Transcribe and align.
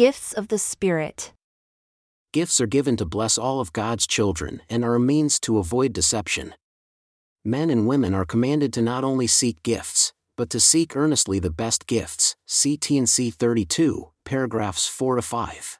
Gifts 0.00 0.32
of 0.32 0.48
the 0.48 0.56
Spirit. 0.56 1.34
Gifts 2.32 2.58
are 2.58 2.66
given 2.66 2.96
to 2.96 3.04
bless 3.04 3.36
all 3.36 3.60
of 3.60 3.74
God's 3.74 4.06
children 4.06 4.62
and 4.70 4.82
are 4.82 4.94
a 4.94 4.98
means 4.98 5.38
to 5.40 5.58
avoid 5.58 5.92
deception. 5.92 6.54
Men 7.44 7.68
and 7.68 7.86
women 7.86 8.14
are 8.14 8.24
commanded 8.24 8.72
to 8.72 8.80
not 8.80 9.04
only 9.04 9.26
seek 9.26 9.62
gifts, 9.62 10.14
but 10.38 10.48
to 10.48 10.58
seek 10.58 10.96
earnestly 10.96 11.38
the 11.38 11.50
best 11.50 11.86
gifts. 11.86 12.34
T&C 12.48 13.30
32, 13.30 14.10
paragraphs 14.24 14.86
4 14.86 15.16
to 15.16 15.22
5. 15.22 15.78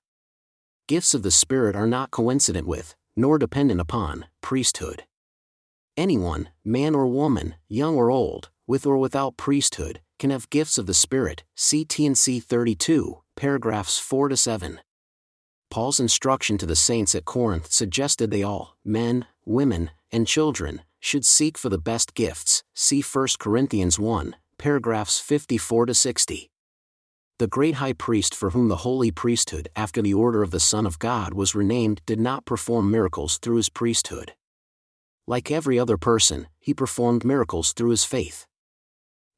Gifts 0.86 1.14
of 1.14 1.22
the 1.22 1.30
Spirit 1.30 1.74
are 1.74 1.86
not 1.86 2.10
coincident 2.10 2.66
with, 2.66 2.94
nor 3.16 3.38
dependent 3.38 3.80
upon, 3.80 4.26
priesthood. 4.42 5.04
Anyone, 5.96 6.50
man 6.62 6.94
or 6.94 7.06
woman, 7.06 7.54
young 7.68 7.96
or 7.96 8.10
old, 8.10 8.50
with 8.66 8.84
or 8.84 8.98
without 8.98 9.38
priesthood, 9.38 10.02
can 10.18 10.28
have 10.28 10.50
gifts 10.50 10.76
of 10.76 10.84
the 10.84 10.92
Spirit. 10.92 11.42
T&C 11.56 12.38
32, 12.38 13.19
paragraphs 13.36 13.98
4 13.98 14.28
to 14.30 14.36
7. 14.36 14.80
Paul's 15.70 16.00
instruction 16.00 16.58
to 16.58 16.66
the 16.66 16.76
saints 16.76 17.14
at 17.14 17.24
Corinth 17.24 17.70
suggested 17.70 18.30
they 18.30 18.42
all, 18.42 18.76
men, 18.84 19.26
women, 19.44 19.90
and 20.10 20.26
children, 20.26 20.82
should 20.98 21.24
seek 21.24 21.56
for 21.56 21.68
the 21.68 21.78
best 21.78 22.14
gifts. 22.14 22.62
See 22.74 23.02
1 23.02 23.26
Corinthians 23.38 23.98
1, 23.98 24.36
paragraphs 24.58 25.20
54 25.20 25.86
to 25.86 25.94
60. 25.94 26.50
The 27.38 27.46
great 27.46 27.76
high 27.76 27.94
priest 27.94 28.34
for 28.34 28.50
whom 28.50 28.68
the 28.68 28.84
holy 28.84 29.10
priesthood 29.10 29.70
after 29.74 30.02
the 30.02 30.12
order 30.12 30.42
of 30.42 30.50
the 30.50 30.60
Son 30.60 30.84
of 30.84 30.98
God 30.98 31.32
was 31.32 31.54
renamed 31.54 32.02
did 32.04 32.20
not 32.20 32.44
perform 32.44 32.90
miracles 32.90 33.38
through 33.38 33.56
his 33.56 33.70
priesthood. 33.70 34.34
Like 35.26 35.50
every 35.50 35.78
other 35.78 35.96
person, 35.96 36.48
he 36.58 36.74
performed 36.74 37.24
miracles 37.24 37.72
through 37.72 37.90
his 37.90 38.04
faith. 38.04 38.46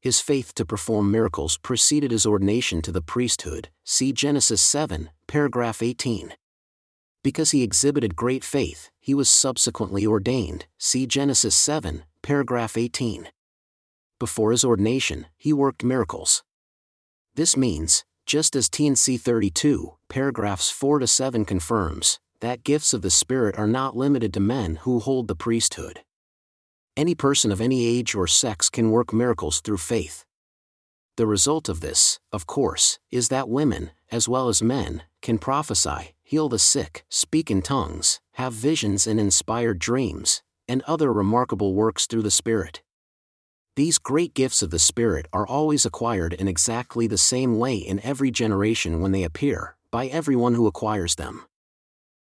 His 0.03 0.19
faith 0.19 0.53
to 0.55 0.65
perform 0.65 1.11
miracles 1.11 1.57
preceded 1.57 2.11
his 2.11 2.25
ordination 2.25 2.81
to 2.81 2.91
the 2.91 3.01
priesthood, 3.01 3.69
see 3.85 4.11
Genesis 4.11 4.61
7, 4.61 5.09
paragraph 5.27 5.81
18. 5.81 6.33
Because 7.23 7.51
he 7.51 7.63
exhibited 7.63 8.13
great 8.13 8.43
faith, 8.43 8.89
he 8.99 9.13
was 9.13 9.29
subsequently 9.29 10.05
ordained, 10.05 10.65
see 10.77 11.07
Genesis 11.07 11.55
7, 11.55 12.03
paragraph 12.21 12.75
18. 12.75 13.29
Before 14.19 14.51
his 14.51 14.65
ordination, 14.65 15.27
he 15.37 15.53
worked 15.53 15.85
miracles. 15.85 16.43
This 17.35 17.55
means, 17.55 18.03
just 18.25 18.57
as 18.57 18.67
T&C 18.67 19.15
32, 19.15 19.93
paragraphs 20.09 20.69
4 20.69 20.99
to 20.99 21.07
7 21.07 21.45
confirms, 21.45 22.19
that 22.41 22.65
gifts 22.65 22.93
of 22.93 23.03
the 23.03 23.09
Spirit 23.09 23.57
are 23.57 23.67
not 23.67 23.95
limited 23.95 24.33
to 24.33 24.41
men 24.41 24.75
who 24.81 24.99
hold 24.99 25.29
the 25.29 25.35
priesthood. 25.35 26.01
Any 26.95 27.15
person 27.15 27.51
of 27.51 27.59
any 27.59 27.87
age 27.87 28.13
or 28.13 28.27
sex 28.27 28.69
can 28.69 28.91
work 28.91 29.11
miracles 29.11 29.61
through 29.61 29.77
faith. 29.77 30.25
The 31.17 31.25
result 31.25 31.67
of 31.67 31.81
this, 31.81 32.19
of 32.31 32.45
course, 32.45 32.99
is 33.09 33.29
that 33.29 33.49
women, 33.49 33.89
as 34.11 34.29
well 34.29 34.47
as 34.47 34.61
men, 34.61 35.01
can 35.19 35.39
prophesy, 35.39 36.13
heal 36.21 36.49
the 36.49 36.59
sick, 36.59 37.03
speak 37.09 37.49
in 37.49 37.63
tongues, 37.63 38.19
have 38.33 38.53
visions 38.53 39.07
and 39.07 39.19
inspired 39.19 39.79
dreams, 39.79 40.43
and 40.67 40.83
other 40.83 41.11
remarkable 41.11 41.73
works 41.73 42.05
through 42.05 42.21
the 42.21 42.29
Spirit. 42.29 42.83
These 43.75 43.97
great 43.97 44.35
gifts 44.35 44.61
of 44.61 44.69
the 44.69 44.77
Spirit 44.77 45.27
are 45.33 45.47
always 45.47 45.87
acquired 45.87 46.33
in 46.33 46.47
exactly 46.47 47.07
the 47.07 47.17
same 47.17 47.57
way 47.57 47.75
in 47.75 48.01
every 48.01 48.29
generation 48.29 49.01
when 49.01 49.11
they 49.11 49.23
appear, 49.23 49.77
by 49.89 50.05
everyone 50.05 50.53
who 50.53 50.67
acquires 50.67 51.15
them. 51.15 51.45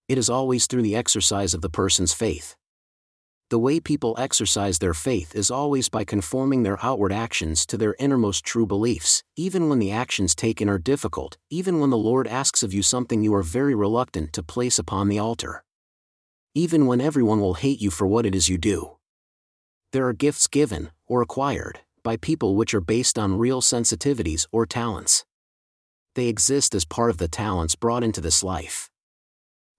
It 0.08 0.18
is 0.18 0.30
always 0.30 0.66
through 0.66 0.82
the 0.82 0.96
exercise 0.96 1.54
of 1.54 1.62
the 1.62 1.70
person's 1.70 2.14
faith. 2.14 2.56
The 3.52 3.60
way 3.60 3.80
people 3.80 4.16
exercise 4.18 4.80
their 4.80 4.96
faith 4.96 5.36
is 5.36 5.52
always 5.52 5.88
by 5.88 6.04
conforming 6.04 6.64
their 6.64 6.84
outward 6.84 7.14
actions 7.14 7.64
to 7.68 7.78
their 7.78 7.96
innermost 8.00 8.44
true 8.44 8.66
beliefs, 8.66 9.24
even 9.36 9.70
when 9.70 9.78
the 9.78 9.92
actions 9.92 10.34
taken 10.34 10.68
are 10.68 10.80
difficult, 10.80 11.38
even 11.52 11.80
when 11.80 11.92
the 11.92 11.98
Lord 11.98 12.28
asks 12.28 12.64
of 12.64 12.74
you 12.74 12.82
something 12.82 13.22
you 13.22 13.36
are 13.36 13.44
very 13.44 13.76
reluctant 13.76 14.34
to 14.34 14.42
place 14.42 14.80
upon 14.80 15.10
the 15.10 15.20
altar. 15.20 15.64
Even 16.56 16.88
when 16.88 17.00
everyone 17.00 17.40
will 17.40 17.54
hate 17.54 17.80
you 17.80 17.92
for 17.92 18.08
what 18.08 18.26
it 18.26 18.34
is 18.34 18.50
you 18.50 18.58
do. 18.58 18.98
There 19.92 20.08
are 20.08 20.14
gifts 20.14 20.48
given, 20.48 20.90
or 21.06 21.22
acquired, 21.22 21.82
by 22.02 22.18
people 22.18 22.56
which 22.56 22.74
are 22.74 22.82
based 22.82 23.20
on 23.20 23.38
real 23.38 23.62
sensitivities 23.62 24.48
or 24.52 24.66
talents. 24.66 25.24
They 26.16 26.30
exist 26.30 26.74
as 26.74 26.84
part 26.84 27.12
of 27.12 27.20
the 27.20 27.28
talents 27.28 27.76
brought 27.76 28.04
into 28.04 28.22
this 28.22 28.42
life. 28.42 28.90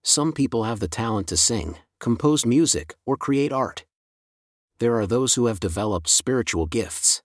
Some 0.05 0.33
people 0.33 0.63
have 0.63 0.79
the 0.79 0.87
talent 0.87 1.27
to 1.29 1.37
sing, 1.37 1.79
compose 2.01 2.47
music, 2.47 2.95
or 3.05 3.17
create 3.17 3.53
art. 3.53 3.85
There 4.79 4.97
are 4.97 5.07
those 5.07 5.35
who 5.35 5.47
have 5.47 5.61
developed 5.61 6.09
spiritual 6.09 6.67
gifts. 6.67 7.23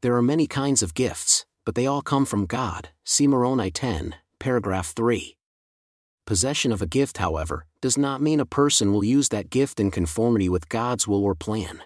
There 0.00 0.16
are 0.16 0.22
many 0.22 0.46
kinds 0.46 0.82
of 0.82 0.94
gifts, 0.94 1.44
but 1.64 1.74
they 1.74 1.86
all 1.86 2.02
come 2.02 2.24
from 2.24 2.46
God. 2.46 2.90
See 3.04 3.26
Moroni 3.26 3.70
10, 3.70 4.14
paragraph 4.38 4.92
3. 4.94 5.36
Possession 6.26 6.72
of 6.72 6.82
a 6.82 6.86
gift, 6.86 7.18
however, 7.18 7.66
does 7.80 7.98
not 7.98 8.22
mean 8.22 8.40
a 8.40 8.46
person 8.46 8.92
will 8.92 9.04
use 9.04 9.28
that 9.30 9.50
gift 9.50 9.80
in 9.80 9.90
conformity 9.90 10.48
with 10.48 10.68
God's 10.68 11.08
will 11.08 11.24
or 11.24 11.34
plan. 11.34 11.82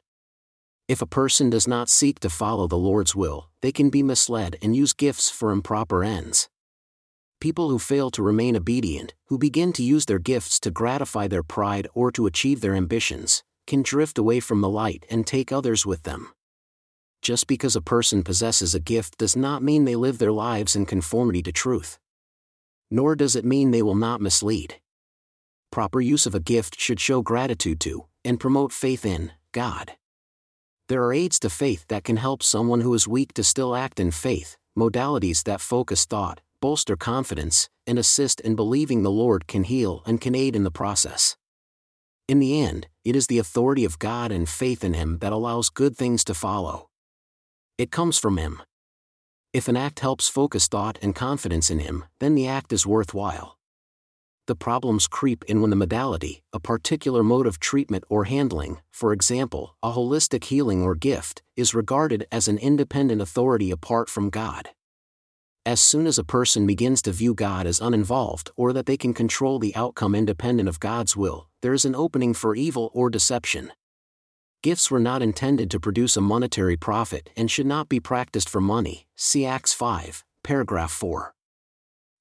If 0.89 1.01
a 1.03 1.07
person 1.07 1.51
does 1.51 1.67
not 1.67 1.89
seek 1.89 2.21
to 2.21 2.31
follow 2.31 2.67
the 2.67 2.77
Lord's 2.77 3.15
will, 3.17 3.49
they 3.61 3.73
can 3.73 3.91
be 3.91 4.03
misled 4.03 4.57
and 4.63 4.77
use 4.77 4.93
gifts 4.93 5.31
for 5.31 5.51
improper 5.51 6.05
ends 6.05 6.49
people 7.41 7.69
who 7.69 7.79
fail 7.79 8.11
to 8.11 8.23
remain 8.23 8.57
obedient, 8.57 9.15
who 9.27 9.39
begin 9.39 9.73
to 9.75 9.83
use 9.83 10.07
their 10.07 10.19
gifts 10.19 10.59
to 10.61 10.71
gratify 10.71 11.29
their 11.29 11.43
pride 11.43 11.89
or 11.95 12.11
to 12.13 12.27
achieve 12.27 12.61
their 12.61 12.75
ambitions, 12.75 13.43
can 13.67 13.83
drift 13.83 14.19
away 14.19 14.41
from 14.41 14.61
the 14.61 14.69
light 14.69 15.05
and 15.11 15.27
take 15.27 15.53
others 15.53 15.85
with 15.85 16.03
them. 16.05 16.33
Just 17.23 17.47
because 17.47 17.75
a 17.75 17.81
person 17.81 18.23
possesses 18.23 18.75
a 18.75 18.81
gift 18.81 19.19
does 19.19 19.37
not 19.37 19.63
mean 19.63 19.85
they 19.85 19.97
live 19.97 20.19
their 20.19 20.33
lives 20.33 20.77
in 20.77 20.87
conformity 20.87 21.43
to 21.43 21.53
truth. 21.53 21.99
Nor 22.91 23.17
does 23.17 23.35
it 23.35 23.45
mean 23.45 23.71
they 23.71 23.83
will 23.83 23.97
not 23.97 24.21
mislead. 24.21 24.77
Proper 25.73 26.01
use 26.01 26.27
of 26.27 26.35
a 26.35 26.41
gift 26.41 26.79
should 26.79 27.01
show 27.01 27.23
gratitude 27.23 27.81
to, 27.81 28.07
and 28.25 28.39
promote 28.39 28.73
faith 28.73 29.05
in, 29.05 29.33
God. 29.53 29.93
There 30.89 31.03
are 31.03 31.13
aids 31.13 31.41
to 31.41 31.51
faith 31.51 31.85
that 31.89 32.05
can 32.05 32.17
help 32.17 32.45
someone 32.45 32.81
who 32.81 32.95
is 32.95 33.09
weak 33.09 33.35
to 33.35 33.43
still 33.43 33.75
act 33.75 33.99
in 33.99 34.13
faith, 34.13 34.57
modalities 34.79 35.43
that 35.43 35.61
focus 35.61 36.05
thought, 36.05 36.41
bolster 36.67 36.97
confidence, 36.97 37.71
and 37.87 37.97
assist 37.97 38.41
in 38.41 38.57
believing 38.57 39.05
the 39.05 39.19
Lord 39.25 39.47
can 39.47 39.63
heal 39.63 40.03
and 40.05 40.21
can 40.21 40.35
aid 40.35 40.57
in 40.57 40.65
the 40.65 40.79
process. 40.83 41.37
In 42.27 42.41
the 42.41 42.61
end, 42.61 42.89
it 43.05 43.15
is 43.15 43.29
the 43.29 43.39
authority 43.39 43.85
of 43.85 44.01
God 44.01 44.33
and 44.33 44.49
faith 44.49 44.83
in 44.83 44.93
Him 44.93 45.19
that 45.19 45.33
allows 45.33 45.71
good 45.71 45.97
things 45.97 46.25
to 46.25 46.35
follow. 46.35 46.89
It 47.79 47.93
comes 47.93 48.19
from 48.19 48.37
Him. 48.37 48.63
If 49.53 49.69
an 49.69 49.77
act 49.77 50.01
helps 50.01 50.29
focus 50.29 50.67
thought 50.67 50.99
and 51.01 51.15
confidence 51.15 51.71
in 51.71 51.79
Him, 51.79 52.05
then 52.19 52.35
the 52.35 52.49
act 52.49 52.73
is 52.73 52.85
worthwhile. 52.85 53.57
The 54.49 54.57
problems 54.57 55.07
creep 55.07 55.45
in 55.45 55.61
when 55.61 55.71
the 55.71 55.77
modality, 55.77 56.43
a 56.53 56.59
particular 56.59 57.23
mode 57.23 57.47
of 57.47 57.61
treatment 57.61 58.03
or 58.09 58.25
handling, 58.25 58.81
for 58.91 59.13
example, 59.13 59.77
a 59.85 59.93
holistic 59.93 60.43
healing 60.43 60.83
or 60.83 60.97
gift, 60.97 61.45
is 61.55 61.77
regarded 61.77 62.27
as 62.33 62.49
an 62.49 62.59
independent 62.59 63.23
authority 63.23 63.71
apart 63.71 64.11
from 64.11 64.31
God 64.31 64.71
as 65.67 65.81
soon 65.81 66.07
as 66.07 66.17
a 66.17 66.25
person 66.25 66.65
begins 66.65 67.03
to 67.03 67.11
view 67.11 67.35
God 67.35 67.67
as 67.67 67.81
uninvolved 67.81 68.53
or 68.57 68.73
that 68.73 68.87
they 68.87 68.97
can 68.97 69.13
control 69.13 69.59
the 69.59 69.75
outcome 69.75 70.15
independent 70.15 70.69
of 70.69 70.79
God's 70.79 71.17
will, 71.17 71.49
there 71.61 71.75
is 71.75 71.85
an 71.85 71.97
opening 71.97 72.35
for 72.35 72.55
evil 72.55 72.93
or 72.95 73.11
deception. 73.11 73.73
Gifts 74.63 74.93
were 74.93 75.01
not 75.01 75.23
intended 75.23 75.69
to 75.73 75.81
produce 75.81 76.17
a 76.17 76.21
monetary 76.21 76.77
profit 76.77 77.31
and 77.37 77.51
should 77.51 77.67
not 77.67 77.89
be 77.89 77.99
practiced 77.99 78.49
for 78.49 78.61
money. 78.61 79.09
See 79.17 79.45
Acts 79.45 79.75
5, 79.75 80.25
paragraph 80.45 80.93
4. 80.93 81.35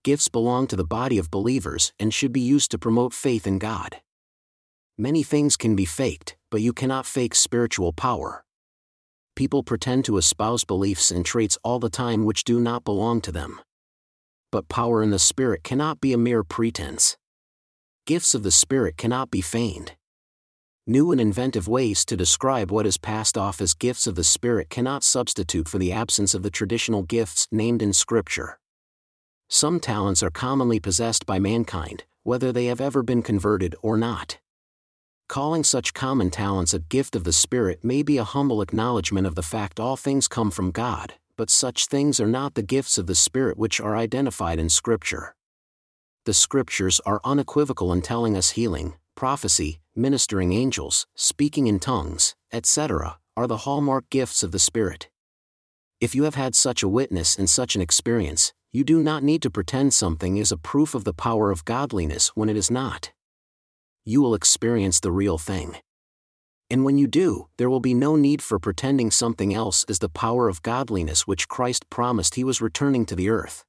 Gifts 0.04 0.28
belong 0.28 0.66
to 0.68 0.76
the 0.76 0.84
body 0.84 1.20
of 1.20 1.30
believers 1.30 1.94
and 2.00 2.12
should 2.12 2.34
be 2.34 2.42
used 2.42 2.72
to 2.72 2.80
promote 2.80 3.14
faith 3.14 3.46
in 3.46 3.60
God. 3.60 3.98
Many 4.98 5.22
things 5.22 5.56
can 5.56 5.76
be 5.76 5.86
faked, 5.86 6.36
but 6.50 6.62
you 6.62 6.74
cannot 6.74 7.06
fake 7.06 7.36
spiritual 7.36 7.94
power 7.94 8.45
people 9.36 9.64
pretend 9.64 10.06
to 10.06 10.18
espouse 10.18 10.64
beliefs 10.64 11.12
and 11.12 11.26
traits 11.26 11.58
all 11.64 11.80
the 11.80 11.90
time 11.90 12.26
which 12.26 12.44
do 12.44 12.60
not 12.60 12.84
belong 12.84 13.22
to 13.22 13.32
them. 13.32 13.62
But 14.52 14.70
power 14.70 15.04
in 15.04 15.12
the 15.12 15.20
Spirit 15.20 15.64
cannot 15.64 16.00
be 16.02 16.14
a 16.14 16.18
mere 16.18 16.44
pretense. 16.44 17.18
Gifts 18.06 18.34
of 18.34 18.44
the 18.44 18.52
Spirit 18.52 18.98
cannot 18.98 19.30
be 19.30 19.42
feigned. 19.42 19.94
New 20.88 21.12
and 21.12 21.20
inventive 21.20 21.68
ways 21.68 22.06
to 22.06 22.16
describe 22.16 22.72
what 22.72 22.86
is 22.86 22.98
passed 22.98 23.38
off 23.38 23.60
as 23.60 23.74
gifts 23.74 24.06
of 24.08 24.16
the 24.16 24.24
Spirit 24.24 24.70
cannot 24.70 25.04
substitute 25.04 25.68
for 25.68 25.80
the 25.80 25.92
absence 25.92 26.34
of 26.34 26.44
the 26.44 26.52
traditional 26.52 27.02
gifts 27.04 27.48
named 27.52 27.82
in 27.82 27.92
Scripture. 27.92 28.60
Some 29.50 29.80
talents 29.80 30.22
are 30.24 30.30
commonly 30.30 30.80
possessed 30.80 31.26
by 31.26 31.40
mankind, 31.40 32.04
whether 32.24 32.52
they 32.52 32.66
have 32.66 32.80
ever 32.80 33.04
been 33.04 33.24
converted 33.24 33.76
or 33.82 33.98
not. 33.98 34.38
Calling 35.28 35.64
such 35.64 35.94
common 35.94 36.30
talents 36.30 36.74
a 36.74 36.80
gift 36.80 37.16
of 37.16 37.24
the 37.24 37.34
Spirit 37.34 37.84
may 37.84 38.04
be 38.04 38.18
a 38.18 38.24
humble 38.24 38.62
acknowledgement 38.62 39.26
of 39.26 39.36
the 39.36 39.42
fact 39.42 39.80
all 39.80 39.98
things 39.98 40.28
come 40.28 40.52
from 40.52 40.70
God, 40.72 41.16
but 41.36 41.50
such 41.50 41.88
things 41.88 42.20
are 42.20 42.28
not 42.28 42.54
the 42.54 42.62
gifts 42.62 42.98
of 42.98 43.08
the 43.08 43.16
Spirit 43.16 43.58
which 43.58 43.82
are 43.82 43.98
identified 43.98 44.60
in 44.60 44.70
Scripture. 44.70 45.36
The 46.26 46.34
Scriptures 46.34 47.02
are 47.06 47.22
unequivocal 47.24 47.92
in 47.92 48.02
telling 48.02 48.38
us 48.38 48.52
healing, 48.52 48.94
prophecy, 49.16 49.82
ministering 49.96 50.54
angels, 50.54 51.08
speaking 51.16 51.66
in 51.68 51.80
tongues, 51.80 52.36
etc., 52.52 53.18
are 53.36 53.48
the 53.48 53.66
hallmark 53.66 54.10
gifts 54.12 54.44
of 54.44 54.52
the 54.52 54.60
Spirit. 54.60 55.10
If 56.00 56.14
you 56.14 56.24
have 56.24 56.36
had 56.36 56.54
such 56.56 56.84
a 56.84 56.88
witness 56.88 57.36
and 57.38 57.50
such 57.50 57.76
an 57.76 57.82
experience, 57.82 58.54
You 58.76 58.84
do 58.84 59.02
not 59.02 59.24
need 59.24 59.42
to 59.44 59.50
pretend 59.50 59.94
something 59.94 60.36
is 60.36 60.52
a 60.52 60.58
proof 60.58 60.96
of 60.96 61.06
the 61.06 61.14
power 61.14 61.50
of 61.50 61.64
godliness 61.64 62.36
when 62.36 62.50
it 62.50 62.58
is 62.58 62.70
not. 62.70 63.14
You 64.08 64.22
will 64.22 64.36
experience 64.36 65.00
the 65.00 65.12
real 65.12 65.40
thing. 65.40 65.78
And 66.70 66.84
when 66.84 67.00
you 67.00 67.08
do, 67.08 67.48
there 67.58 67.72
will 67.72 67.80
be 67.80 67.96
no 67.96 68.16
need 68.16 68.42
for 68.42 68.60
pretending 68.60 69.10
something 69.10 69.52
else 69.52 69.84
is 69.90 69.98
the 69.98 70.10
power 70.10 70.48
of 70.48 70.62
godliness 70.62 71.26
which 71.26 71.48
Christ 71.48 71.90
promised 71.90 72.36
he 72.36 72.44
was 72.44 72.62
returning 72.62 73.08
to 73.08 73.16
the 73.16 73.30
earth. 73.30 73.66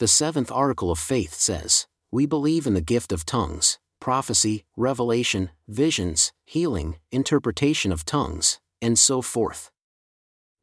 The 0.00 0.08
seventh 0.08 0.52
article 0.52 0.90
of 0.90 0.98
faith 0.98 1.32
says, 1.32 1.86
We 2.10 2.26
believe 2.26 2.66
in 2.66 2.74
the 2.74 2.82
gift 2.82 3.10
of 3.10 3.24
tongues, 3.24 3.78
prophecy, 4.00 4.64
revelation, 4.76 5.50
visions, 5.66 6.32
healing, 6.44 6.96
interpretation 7.10 7.90
of 7.90 8.04
tongues, 8.04 8.60
and 8.82 8.98
so 8.98 9.22
forth. 9.22 9.70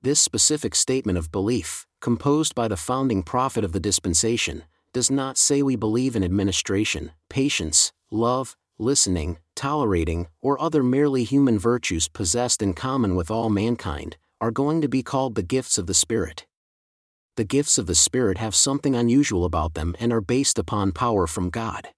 This 0.03 0.19
specific 0.19 0.75
statement 0.75 1.17
of 1.17 1.31
belief, 1.31 1.87
composed 2.01 2.53
by 2.53 2.67
the 2.67 2.77
founding 2.77 3.23
prophet 3.23 3.63
of 3.63 3.71
the 3.71 3.79
dispensation, 3.79 4.63
does 4.93 5.09
not 5.09 5.37
say 5.39 5.63
we 5.63 5.75
believe 5.75 6.15
in 6.15 6.23
administration, 6.23 7.11
patience, 7.29 7.91
love, 8.11 8.55
listening, 8.77 9.37
tolerating, 9.55 10.27
or 10.41 10.61
other 10.61 10.83
merely 10.83 11.23
human 11.23 11.57
virtues 11.57 12.07
possessed 12.07 12.61
in 12.61 12.73
common 12.73 13.15
with 13.15 13.31
all 13.31 13.49
mankind, 13.49 14.17
are 14.41 14.51
going 14.51 14.81
to 14.81 14.89
be 14.89 15.01
called 15.01 15.35
the 15.35 15.43
gifts 15.43 15.77
of 15.77 15.87
the 15.87 15.93
Spirit. 15.93 16.45
The 17.37 17.43
gifts 17.43 17.77
of 17.77 17.85
the 17.85 17.95
Spirit 17.95 18.37
have 18.37 18.55
something 18.55 18.95
unusual 18.95 19.45
about 19.45 19.73
them 19.73 19.95
and 19.99 20.13
are 20.13 20.21
based 20.21 20.59
upon 20.59 20.91
power 20.91 21.27
from 21.27 21.49
God. 21.49 21.89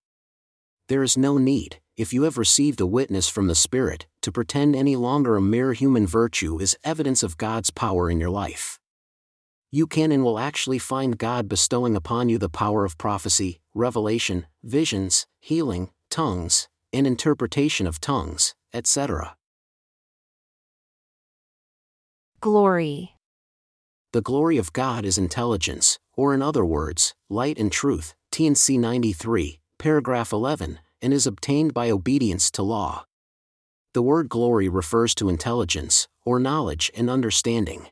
There 0.87 1.03
is 1.03 1.17
no 1.17 1.37
need, 1.37 1.79
if 1.95 2.13
you 2.13 2.23
have 2.23 2.37
received 2.37 2.79
a 2.79 2.85
witness 2.85 3.27
from 3.27 3.47
the 3.47 3.55
Spirit, 3.55 4.05
to 4.21 4.31
pretend 4.31 4.75
any 4.75 4.95
longer 4.95 5.35
a 5.35 5.41
mere 5.41 5.73
human 5.73 6.07
virtue 6.07 6.59
is 6.59 6.77
evidence 6.83 7.23
of 7.23 7.37
God's 7.37 7.71
power 7.71 8.09
in 8.09 8.19
your 8.19 8.29
life. 8.29 8.79
You 9.71 9.85
can 9.85 10.11
and 10.11 10.23
will 10.23 10.39
actually 10.39 10.79
find 10.79 11.17
God 11.17 11.49
bestowing 11.49 11.95
upon 11.95 12.29
you 12.29 12.37
the 12.37 12.49
power 12.49 12.85
of 12.85 12.97
prophecy, 12.97 13.59
revelation, 13.73 14.45
visions, 14.63 15.27
healing, 15.39 15.89
tongues, 16.09 16.67
and 16.93 17.05
interpretation 17.05 17.87
of 17.87 17.99
tongues, 17.99 18.55
etc. 18.73 19.35
Glory. 22.39 23.15
The 24.13 24.21
glory 24.21 24.57
of 24.57 24.73
God 24.73 25.05
is 25.05 25.17
intelligence, 25.17 25.99
or 26.15 26.33
in 26.33 26.41
other 26.41 26.63
words, 26.63 27.13
light 27.29 27.57
and 27.57 27.71
truth, 27.71 28.13
T&C 28.31 28.77
93, 28.77 29.59
paragraph 29.77 30.31
11, 30.31 30.79
and 31.01 31.13
is 31.13 31.27
obtained 31.27 31.73
by 31.73 31.91
obedience 31.91 32.49
to 32.51 32.63
law. 32.63 33.05
The 33.93 34.01
word 34.01 34.29
glory 34.29 34.69
refers 34.69 35.15
to 35.15 35.29
intelligence, 35.29 36.07
or 36.25 36.39
knowledge 36.39 36.91
and 36.95 37.09
understanding. 37.09 37.87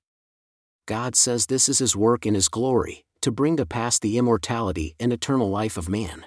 God 0.85 1.15
says 1.15 1.47
this 1.47 1.67
is 1.67 1.79
His 1.79 1.95
work 1.95 2.25
in 2.25 2.35
His 2.35 2.47
glory, 2.47 3.05
to 3.21 3.31
bring 3.31 3.57
to 3.57 3.65
pass 3.65 3.97
the 3.97 4.17
immortality 4.17 4.95
and 4.99 5.11
eternal 5.11 5.49
life 5.49 5.77
of 5.77 5.89
man. 5.89 6.25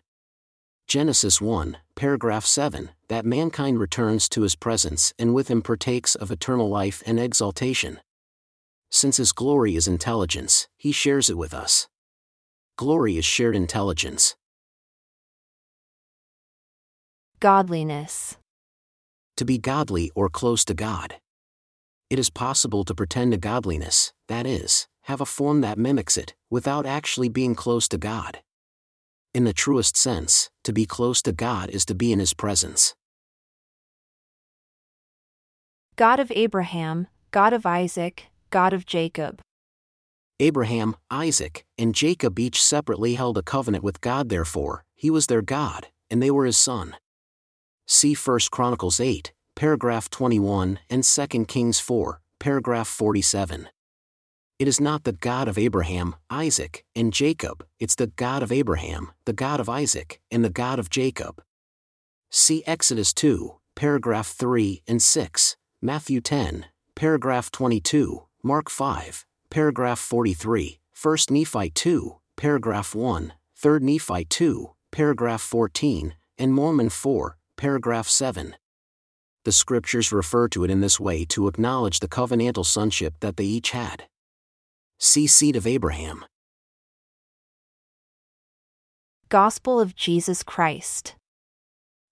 Genesis 0.88 1.38
1, 1.38 1.76
paragraph 1.96 2.46
7, 2.46 2.93
that 3.08 3.26
mankind 3.26 3.79
returns 3.79 4.26
to 4.31 4.40
His 4.40 4.56
presence 4.56 5.12
and 5.19 5.35
with 5.35 5.49
Him 5.49 5.61
partakes 5.61 6.14
of 6.14 6.31
eternal 6.31 6.70
life 6.70 7.02
and 7.05 7.20
exaltation. 7.20 8.00
Since 8.90 9.19
His 9.19 9.32
glory 9.32 9.76
is 9.76 9.87
intelligence, 9.87 10.67
He 10.79 10.90
shares 10.90 11.29
it 11.29 11.37
with 11.37 11.52
us. 11.52 11.88
Glory 12.79 13.19
is 13.19 13.26
shared 13.26 13.55
intelligence. 13.55 14.35
Godliness. 17.38 18.38
To 19.37 19.44
be 19.44 19.58
godly 19.58 20.11
or 20.14 20.31
close 20.31 20.64
to 20.64 20.73
God. 20.73 21.17
It 22.08 22.19
is 22.19 22.31
possible 22.31 22.85
to 22.85 22.94
pretend 22.94 23.32
to 23.32 23.37
godliness, 23.37 24.14
that 24.29 24.46
is, 24.46 24.88
have 25.02 25.20
a 25.20 25.26
form 25.26 25.61
that 25.61 25.76
mimics 25.76 26.17
it, 26.17 26.35
without 26.49 26.87
actually 26.87 27.29
being 27.29 27.55
close 27.55 27.88
to 27.88 27.99
God. 27.99 28.38
In 29.35 29.44
the 29.44 29.52
truest 29.52 29.94
sense, 29.94 30.49
to 30.69 30.73
be 30.75 30.85
close 30.85 31.23
to 31.23 31.32
God 31.32 31.70
is 31.70 31.87
to 31.87 31.94
be 31.94 32.12
in 32.12 32.19
His 32.19 32.35
presence. 32.35 32.94
God 35.97 36.20
of 36.20 36.31
Abraham, 36.37 37.06
God 37.31 37.55
of 37.55 37.65
Isaac, 37.65 38.26
God 38.50 38.75
of 38.75 38.85
Jacob. 38.85 39.41
Abraham, 40.38 40.94
Isaac, 41.11 41.65
and 41.79 41.94
Jacob 41.94 42.38
each 42.38 42.62
separately 42.62 43.15
held 43.15 43.38
a 43.38 43.43
covenant 43.43 43.82
with 43.82 44.03
God, 44.03 44.29
therefore, 44.29 44.85
he 44.94 45.09
was 45.09 45.26
their 45.26 45.41
God, 45.41 45.88
and 46.11 46.23
they 46.23 46.31
were 46.31 46.44
his 46.44 46.59
son. 46.59 46.94
See 47.87 48.14
1 48.14 48.38
Chronicles 48.53 49.00
8, 49.00 49.32
paragraph 49.56 50.11
21, 50.11 50.81
and 50.91 51.03
2 51.03 51.47
Kings 51.47 51.81
4, 51.81 52.21
paragraph 52.38 52.88
47. 52.88 53.71
It 54.59 54.67
is 54.67 54.81
not 54.81 55.05
the 55.05 55.13
God 55.13 55.47
of 55.47 55.57
Abraham, 55.57 56.17
Isaac, 56.29 56.85
and 56.97 57.13
Jacob, 57.13 57.65
it's 57.79 57.95
the 57.95 58.09
God 58.09 58.43
of 58.43 58.51
Abraham, 58.51 59.13
the 59.25 59.33
God 59.33 59.61
of 59.61 59.69
Isaac, 59.69 60.21
and 60.33 60.45
the 60.45 60.51
God 60.51 60.81
of 60.81 60.91
Jacob. 60.91 61.41
See 62.29 62.65
Exodus 62.67 63.15
2, 63.15 63.55
paragraph 63.77 64.27
3 64.27 64.83
and 64.89 65.01
6, 65.01 65.57
Matthew 65.81 66.21
10, 66.21 66.67
paragraph 66.97 67.53
22, 67.53 68.27
Mark 68.43 68.69
5, 68.69 69.25
paragraph 69.49 70.01
43, 70.01 70.81
1 71.01 71.17
Nephi 71.31 71.71
2, 71.71 72.17
paragraph 72.37 72.97
1, 72.97 73.33
3 73.55 73.79
Nephi 73.79 74.25
2, 74.25 74.71
paragraph 74.91 75.41
14, 75.41 76.15
and 76.37 76.53
Mormon 76.53 76.89
4, 76.89 77.37
paragraph 77.57 78.09
7. 78.09 78.57
The 79.45 79.53
scriptures 79.53 80.11
refer 80.11 80.49
to 80.49 80.65
it 80.65 80.71
in 80.71 80.81
this 80.81 80.99
way 80.99 81.25
to 81.27 81.47
acknowledge 81.47 82.01
the 82.01 82.09
covenantal 82.09 82.67
sonship 82.67 83.15
that 83.21 83.37
they 83.37 83.45
each 83.45 83.71
had. 83.71 84.09
See 85.00 85.29
Seed 85.29 85.55
of 85.55 85.65
Abraham. 85.65 86.25
Gospel 89.29 89.79
of 89.79 89.95
Jesus 89.95 90.43
Christ. 90.43 91.15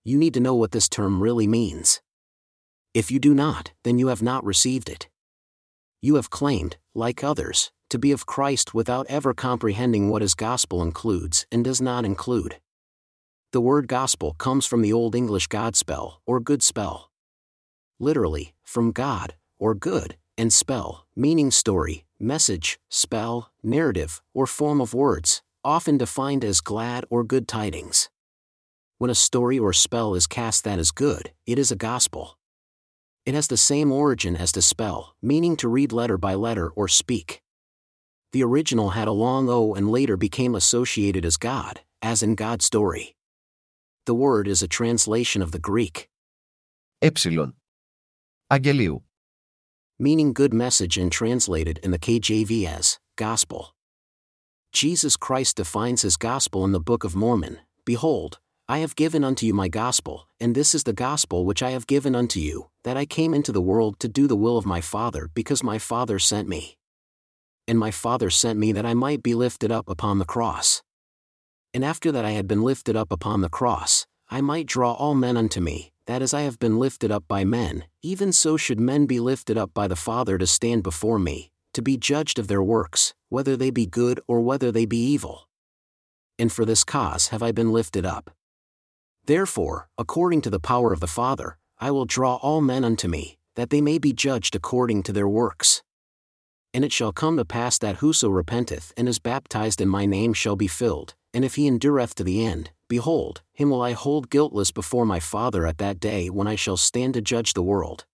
You 0.04 0.16
need 0.16 0.34
to 0.34 0.40
know 0.40 0.54
what 0.54 0.70
this 0.70 0.88
term 0.88 1.20
really 1.20 1.48
means. 1.48 2.00
If 2.94 3.10
you 3.10 3.18
do 3.18 3.34
not, 3.34 3.72
then 3.82 3.98
you 3.98 4.06
have 4.06 4.22
not 4.22 4.44
received 4.44 4.88
it. 4.88 5.08
You 6.00 6.14
have 6.14 6.30
claimed, 6.30 6.76
like 6.94 7.24
others, 7.24 7.72
to 7.90 7.98
be 7.98 8.12
of 8.12 8.24
Christ 8.24 8.72
without 8.72 9.06
ever 9.08 9.34
comprehending 9.34 10.08
what 10.08 10.22
his 10.22 10.34
gospel 10.34 10.80
includes 10.80 11.44
and 11.50 11.64
does 11.64 11.80
not 11.80 12.04
include. 12.04 12.60
The 13.50 13.60
word 13.60 13.88
gospel 13.88 14.34
comes 14.34 14.64
from 14.64 14.82
the 14.82 14.92
Old 14.92 15.16
English 15.16 15.48
Godspell, 15.48 16.18
or 16.24 16.38
good 16.38 16.62
spell. 16.62 17.10
Literally, 17.98 18.54
from 18.62 18.92
God, 18.92 19.34
or 19.58 19.74
good, 19.74 20.16
and 20.37 20.51
spell, 20.51 21.05
meaning 21.15 21.51
story, 21.51 22.05
message, 22.19 22.79
spell, 22.89 23.51
narrative, 23.63 24.21
or 24.33 24.47
form 24.47 24.81
of 24.81 24.93
words, 24.93 25.41
often 25.63 25.97
defined 25.97 26.43
as 26.43 26.61
glad 26.61 27.05
or 27.09 27.23
good 27.23 27.47
tidings. 27.47 28.09
When 28.97 29.09
a 29.09 29.15
story 29.15 29.57
or 29.57 29.73
spell 29.73 30.15
is 30.15 30.27
cast 30.27 30.63
that 30.63 30.79
is 30.79 30.91
good, 30.91 31.31
it 31.45 31.57
is 31.57 31.71
a 31.71 31.75
gospel. 31.75 32.37
It 33.25 33.33
has 33.35 33.47
the 33.47 33.57
same 33.57 33.91
origin 33.91 34.35
as 34.35 34.51
to 34.53 34.61
spell, 34.61 35.15
meaning 35.21 35.55
to 35.57 35.67
read 35.67 35.91
letter 35.91 36.17
by 36.17 36.33
letter 36.35 36.69
or 36.69 36.87
speak. 36.87 37.41
The 38.31 38.43
original 38.43 38.91
had 38.91 39.07
a 39.07 39.11
long 39.11 39.49
O 39.49 39.73
and 39.73 39.91
later 39.91 40.17
became 40.17 40.55
associated 40.55 41.25
as 41.25 41.37
God, 41.37 41.81
as 42.01 42.23
in 42.23 42.35
God's 42.35 42.65
story. 42.65 43.15
The 44.05 44.15
word 44.15 44.47
is 44.47 44.63
a 44.63 44.67
translation 44.67 45.41
of 45.41 45.51
the 45.51 45.59
Greek. 45.59 46.09
Έψιλον. 47.03 47.53
Αγγελίου. 48.51 49.01
Meaning 49.98 50.32
good 50.32 50.52
message 50.52 50.98
and 50.98 51.10
translated 51.10 51.78
in 51.82 51.90
the 51.90 51.98
KJV 51.98 52.66
as 52.66 52.98
gospel. 53.16 53.74
Jesus 54.72 55.16
Christ 55.16 55.56
defines 55.56 56.02
his 56.02 56.16
gospel 56.16 56.64
in 56.64 56.72
the 56.72 56.80
Book 56.80 57.04
of 57.04 57.16
Mormon 57.16 57.58
Behold, 57.84 58.38
I 58.68 58.78
have 58.78 58.96
given 58.96 59.22
unto 59.22 59.46
you 59.46 59.54
my 59.54 59.68
gospel, 59.68 60.28
and 60.40 60.54
this 60.54 60.74
is 60.74 60.82
the 60.82 60.92
gospel 60.92 61.44
which 61.44 61.62
I 61.62 61.70
have 61.70 61.86
given 61.86 62.16
unto 62.16 62.40
you, 62.40 62.70
that 62.82 62.96
I 62.96 63.06
came 63.06 63.32
into 63.32 63.52
the 63.52 63.62
world 63.62 64.00
to 64.00 64.08
do 64.08 64.26
the 64.26 64.36
will 64.36 64.58
of 64.58 64.66
my 64.66 64.80
Father, 64.80 65.30
because 65.34 65.62
my 65.62 65.78
Father 65.78 66.18
sent 66.18 66.48
me. 66.48 66.76
And 67.68 67.78
my 67.78 67.90
Father 67.90 68.28
sent 68.28 68.58
me 68.58 68.72
that 68.72 68.84
I 68.84 68.94
might 68.94 69.22
be 69.22 69.34
lifted 69.34 69.70
up 69.70 69.88
upon 69.88 70.18
the 70.18 70.24
cross 70.24 70.82
and 71.76 71.84
after 71.84 72.10
that 72.10 72.24
I 72.24 72.30
had 72.30 72.48
been 72.48 72.62
lifted 72.62 72.96
up 72.96 73.12
upon 73.12 73.42
the 73.42 73.50
cross, 73.50 74.06
I 74.30 74.40
might 74.40 74.64
draw 74.64 74.94
all 74.94 75.14
men 75.14 75.36
unto 75.36 75.60
me, 75.60 75.92
that 76.06 76.22
as 76.22 76.32
I 76.32 76.42
have 76.42 76.58
been 76.58 76.78
lifted 76.78 77.10
up 77.10 77.24
by 77.28 77.44
men, 77.44 77.84
even 78.02 78.32
so 78.32 78.56
should 78.56 78.80
men 78.80 79.06
be 79.06 79.20
lifted 79.20 79.58
up 79.58 79.74
by 79.74 79.88
the 79.88 79.96
Father 79.96 80.38
to 80.38 80.46
stand 80.46 80.82
before 80.82 81.18
me, 81.18 81.50
to 81.74 81.82
be 81.82 81.96
judged 81.96 82.38
of 82.38 82.48
their 82.48 82.62
works, 82.62 83.14
whether 83.28 83.56
they 83.56 83.70
be 83.70 83.86
good 83.86 84.20
or 84.26 84.40
whether 84.40 84.72
they 84.72 84.86
be 84.86 84.98
evil. 84.98 85.48
And 86.38 86.52
for 86.52 86.64
this 86.64 86.84
cause 86.84 87.28
have 87.28 87.42
I 87.42 87.52
been 87.52 87.72
lifted 87.72 88.06
up. 88.06 88.30
Therefore, 89.26 89.88
according 89.98 90.42
to 90.42 90.50
the 90.50 90.60
power 90.60 90.92
of 90.92 91.00
the 91.00 91.06
Father, 91.06 91.58
I 91.78 91.90
will 91.90 92.04
draw 92.04 92.36
all 92.36 92.60
men 92.60 92.84
unto 92.84 93.08
me, 93.08 93.38
that 93.56 93.70
they 93.70 93.80
may 93.80 93.98
be 93.98 94.12
judged 94.12 94.54
according 94.54 95.02
to 95.04 95.12
their 95.12 95.28
works. 95.28 95.82
And 96.72 96.84
it 96.84 96.92
shall 96.92 97.12
come 97.12 97.36
to 97.36 97.44
pass 97.44 97.78
that 97.78 97.96
whoso 97.96 98.28
repenteth 98.28 98.92
and 98.96 99.08
is 99.08 99.18
baptized 99.18 99.80
in 99.80 99.88
my 99.88 100.06
name 100.06 100.32
shall 100.34 100.56
be 100.56 100.68
filled, 100.68 101.14
and 101.34 101.44
if 101.44 101.56
he 101.56 101.66
endureth 101.66 102.14
to 102.16 102.24
the 102.24 102.44
end, 102.44 102.70
behold, 102.88 103.42
him 103.52 103.70
will 103.70 103.82
I 103.82 103.92
hold 103.92 104.30
guiltless 104.30 104.70
before 104.70 105.06
my 105.06 105.20
Father 105.20 105.66
at 105.66 105.78
that 105.78 106.00
day 106.00 106.28
when 106.28 106.46
I 106.46 106.54
shall 106.54 106.76
stand 106.76 107.14
to 107.14 107.20
judge 107.20 107.54
the 107.54 107.62
world. 107.62 108.04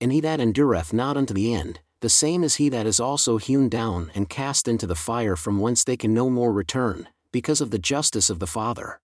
And 0.00 0.12
he 0.12 0.20
that 0.20 0.40
endureth 0.40 0.92
not 0.92 1.16
unto 1.16 1.34
the 1.34 1.52
end, 1.52 1.80
the 2.00 2.08
same 2.08 2.44
is 2.44 2.56
he 2.56 2.68
that 2.68 2.86
is 2.86 3.00
also 3.00 3.38
hewn 3.38 3.68
down 3.68 4.12
and 4.14 4.28
cast 4.28 4.68
into 4.68 4.86
the 4.86 4.94
fire 4.94 5.34
from 5.34 5.58
whence 5.58 5.82
they 5.82 5.96
can 5.96 6.14
no 6.14 6.30
more 6.30 6.52
return, 6.52 7.08
because 7.32 7.60
of 7.60 7.70
the 7.70 7.78
justice 7.78 8.30
of 8.30 8.38
the 8.38 8.46
Father. 8.46 9.00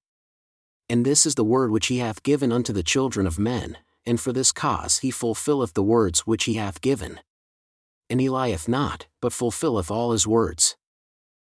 And 0.89 1.05
this 1.05 1.27
is 1.27 1.35
the 1.35 1.45
word 1.45 1.71
which 1.71 1.89
he 1.89 1.99
hath 1.99 2.23
given 2.23 2.53
unto 2.53 2.73
the 2.73 2.83
children 2.83 3.27
of 3.27 3.39
men, 3.39 3.79
and 4.07 4.21
for 4.21 4.33
this 4.33 4.53
cause 4.53 4.99
he 4.99 5.11
fulfilleth 5.11 5.73
the 5.75 5.83
words 5.83 6.21
which 6.21 6.45
he 6.45 6.55
hath 6.55 6.81
given. 6.81 7.21
And 8.09 8.21
he 8.21 8.29
lieth 8.29 8.69
not, 8.69 9.07
but 9.21 9.33
fulfilleth 9.33 9.91
all 9.91 10.13
his 10.13 10.27
words. 10.27 10.77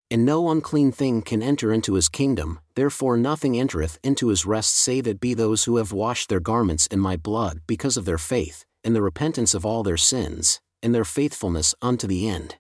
And 0.10 0.26
no 0.26 0.50
unclean 0.50 0.94
thing 0.94 1.22
can 1.22 1.44
enter 1.44 1.74
into 1.74 1.96
his 1.96 2.08
kingdom, 2.08 2.60
therefore 2.78 3.18
nothing 3.18 3.60
entereth 3.60 3.98
into 4.04 4.28
his 4.28 4.46
rest 4.46 4.76
save 4.76 5.08
it 5.08 5.20
be 5.20 5.34
those 5.34 5.64
who 5.64 5.78
have 5.78 5.92
washed 5.92 6.30
their 6.30 6.40
garments 6.40 6.86
in 6.88 7.00
my 7.00 7.18
blood 7.18 7.60
because 7.66 7.98
of 7.98 8.06
their 8.06 8.20
faith, 8.20 8.66
and 8.84 8.96
the 8.96 9.02
repentance 9.02 9.56
of 9.56 9.66
all 9.66 9.82
their 9.82 9.98
sins, 9.98 10.62
and 10.84 10.94
their 10.94 11.04
faithfulness 11.04 11.74
unto 11.82 12.06
the 12.06 12.30
end. 12.30 12.56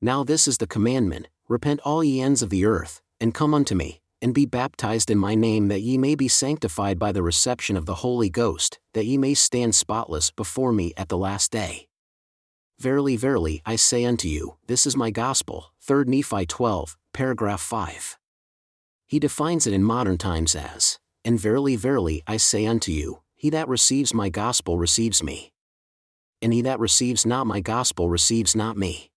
Now 0.00 0.24
this 0.24 0.48
is 0.48 0.56
the 0.56 0.66
commandment 0.66 1.28
Repent 1.48 1.80
all 1.80 2.04
ye 2.04 2.20
ends 2.20 2.42
of 2.42 2.50
the 2.50 2.66
earth, 2.66 3.00
and 3.20 3.34
come 3.34 3.54
unto 3.54 3.74
me, 3.74 4.00
and 4.20 4.34
be 4.34 4.44
baptized 4.44 5.10
in 5.10 5.16
my 5.16 5.34
name 5.34 5.68
that 5.68 5.80
ye 5.80 5.96
may 5.96 6.14
be 6.14 6.28
sanctified 6.28 6.98
by 6.98 7.10
the 7.10 7.22
reception 7.22 7.74
of 7.76 7.86
the 7.86 7.96
Holy 7.96 8.28
Ghost, 8.28 8.78
that 8.92 9.06
ye 9.06 9.16
may 9.16 9.32
stand 9.32 9.74
spotless 9.74 10.30
before 10.30 10.72
me 10.72 10.92
at 10.96 11.08
the 11.08 11.16
last 11.16 11.50
day. 11.50 11.86
Verily, 12.78 13.16
verily, 13.16 13.62
I 13.64 13.76
say 13.76 14.04
unto 14.04 14.28
you, 14.28 14.56
this 14.66 14.86
is 14.86 14.94
my 14.96 15.10
gospel. 15.10 15.72
3 15.80 16.04
Nephi 16.06 16.44
12, 16.44 16.98
paragraph 17.14 17.62
5. 17.62 18.17
He 19.08 19.18
defines 19.18 19.66
it 19.66 19.72
in 19.72 19.82
modern 19.82 20.18
times 20.18 20.54
as, 20.54 20.98
And 21.24 21.40
verily, 21.40 21.76
verily, 21.76 22.22
I 22.26 22.36
say 22.36 22.66
unto 22.66 22.92
you, 22.92 23.22
he 23.34 23.48
that 23.50 23.66
receives 23.66 24.12
my 24.12 24.28
gospel 24.28 24.76
receives 24.76 25.22
me. 25.22 25.50
And 26.42 26.52
he 26.52 26.60
that 26.62 26.78
receives 26.78 27.24
not 27.24 27.46
my 27.46 27.60
gospel 27.60 28.10
receives 28.10 28.54
not 28.54 28.76
me. 28.76 29.10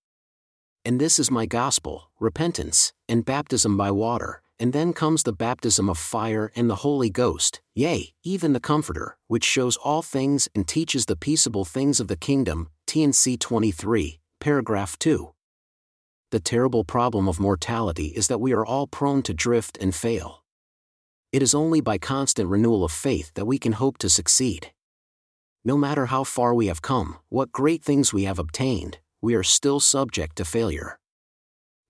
And 0.85 0.99
this 0.99 1.19
is 1.19 1.29
my 1.29 1.45
gospel, 1.45 2.09
repentance, 2.21 2.93
and 3.09 3.25
baptism 3.25 3.75
by 3.75 3.91
water, 3.91 4.41
and 4.57 4.71
then 4.71 4.93
comes 4.93 5.23
the 5.23 5.33
baptism 5.33 5.89
of 5.89 5.97
fire 5.97 6.53
and 6.55 6.69
the 6.69 6.83
Holy 6.87 7.09
Ghost, 7.09 7.61
yea, 7.75 8.13
even 8.23 8.53
the 8.53 8.61
Comforter, 8.61 9.17
which 9.27 9.43
shows 9.43 9.75
all 9.75 10.01
things 10.01 10.47
and 10.55 10.65
teaches 10.67 11.05
the 11.05 11.17
peaceable 11.17 11.65
things 11.65 11.99
of 11.99 12.07
the 12.07 12.15
kingdom, 12.15 12.69
T&C 12.87 13.35
23, 13.35 14.21
paragraph 14.39 14.97
2. 14.99 15.33
The 16.31 16.39
terrible 16.39 16.83
problem 16.83 17.27
of 17.27 17.39
mortality 17.39 18.07
is 18.15 18.27
that 18.27 18.41
we 18.41 18.53
are 18.53 18.65
all 18.65 18.87
prone 18.87 19.21
to 19.23 19.33
drift 19.33 19.77
and 19.81 19.93
fail. 19.93 20.43
It 21.31 21.43
is 21.43 21.53
only 21.53 21.81
by 21.81 21.97
constant 21.97 22.49
renewal 22.49 22.83
of 22.83 22.91
faith 22.91 23.31
that 23.35 23.45
we 23.45 23.57
can 23.57 23.73
hope 23.73 23.97
to 23.99 24.09
succeed. 24.09 24.71
No 25.63 25.77
matter 25.77 26.07
how 26.07 26.23
far 26.23 26.53
we 26.55 26.67
have 26.67 26.81
come, 26.81 27.17
what 27.29 27.51
great 27.51 27.83
things 27.83 28.13
we 28.13 28.23
have 28.23 28.39
obtained, 28.39 28.99
we 29.21 29.35
are 29.35 29.43
still 29.43 29.79
subject 29.79 30.37
to 30.37 30.45
failure. 30.45 30.97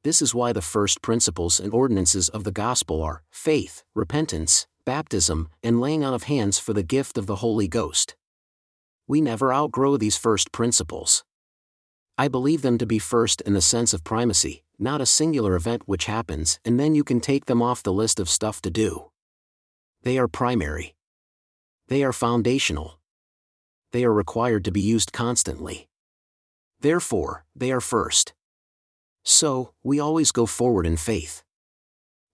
This 0.03 0.21
is 0.21 0.35
why 0.35 0.51
the 0.51 0.61
first 0.61 1.01
principles 1.01 1.59
and 1.59 1.73
ordinances 1.73 2.27
of 2.27 2.43
the 2.43 2.51
gospel 2.51 3.01
are 3.01 3.23
faith, 3.29 3.83
repentance, 3.95 4.67
baptism, 4.85 5.49
and 5.63 5.79
laying 5.79 6.03
on 6.03 6.13
of 6.13 6.23
hands 6.23 6.59
for 6.59 6.73
the 6.73 6.83
gift 6.83 7.17
of 7.17 7.27
the 7.27 7.37
Holy 7.37 7.67
Ghost 7.67 8.15
we 9.11 9.19
never 9.19 9.53
outgrow 9.53 9.97
these 9.97 10.15
first 10.15 10.53
principles. 10.53 11.25
I 12.21 12.27
believe 12.27 12.61
them 12.61 12.77
to 12.77 12.85
be 12.85 12.99
first 12.99 13.41
in 13.41 13.53
the 13.53 13.61
sense 13.61 13.95
of 13.95 14.03
primacy, 14.03 14.63
not 14.77 15.01
a 15.01 15.07
singular 15.07 15.55
event 15.55 15.81
which 15.87 16.05
happens 16.05 16.59
and 16.63 16.79
then 16.79 16.93
you 16.93 17.03
can 17.03 17.19
take 17.19 17.45
them 17.45 17.63
off 17.63 17.81
the 17.81 17.91
list 17.91 18.19
of 18.19 18.29
stuff 18.29 18.61
to 18.61 18.69
do. 18.69 19.09
They 20.03 20.19
are 20.19 20.27
primary. 20.27 20.93
They 21.87 22.03
are 22.03 22.13
foundational. 22.13 22.99
They 23.91 24.03
are 24.03 24.13
required 24.13 24.63
to 24.65 24.71
be 24.71 24.81
used 24.81 25.11
constantly. 25.11 25.89
Therefore, 26.79 27.43
they 27.55 27.71
are 27.71 27.81
first. 27.81 28.35
So, 29.23 29.73
we 29.81 29.99
always 29.99 30.31
go 30.31 30.45
forward 30.45 30.85
in 30.85 30.97
faith. 30.97 31.41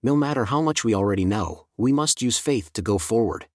No 0.02 0.14
matter 0.14 0.44
how 0.44 0.60
much 0.60 0.84
we 0.84 0.94
already 0.94 1.24
know, 1.24 1.64
we 1.78 1.94
must 1.94 2.20
use 2.20 2.36
faith 2.36 2.74
to 2.74 2.82
go 2.82 2.98
forward 2.98 3.46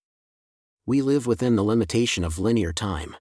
we 0.85 1.01
live 1.01 1.25
within 1.25 1.55
the 1.55 1.63
limitation 1.63 2.25
of 2.25 2.39
linear 2.39 2.73
time. 2.73 3.15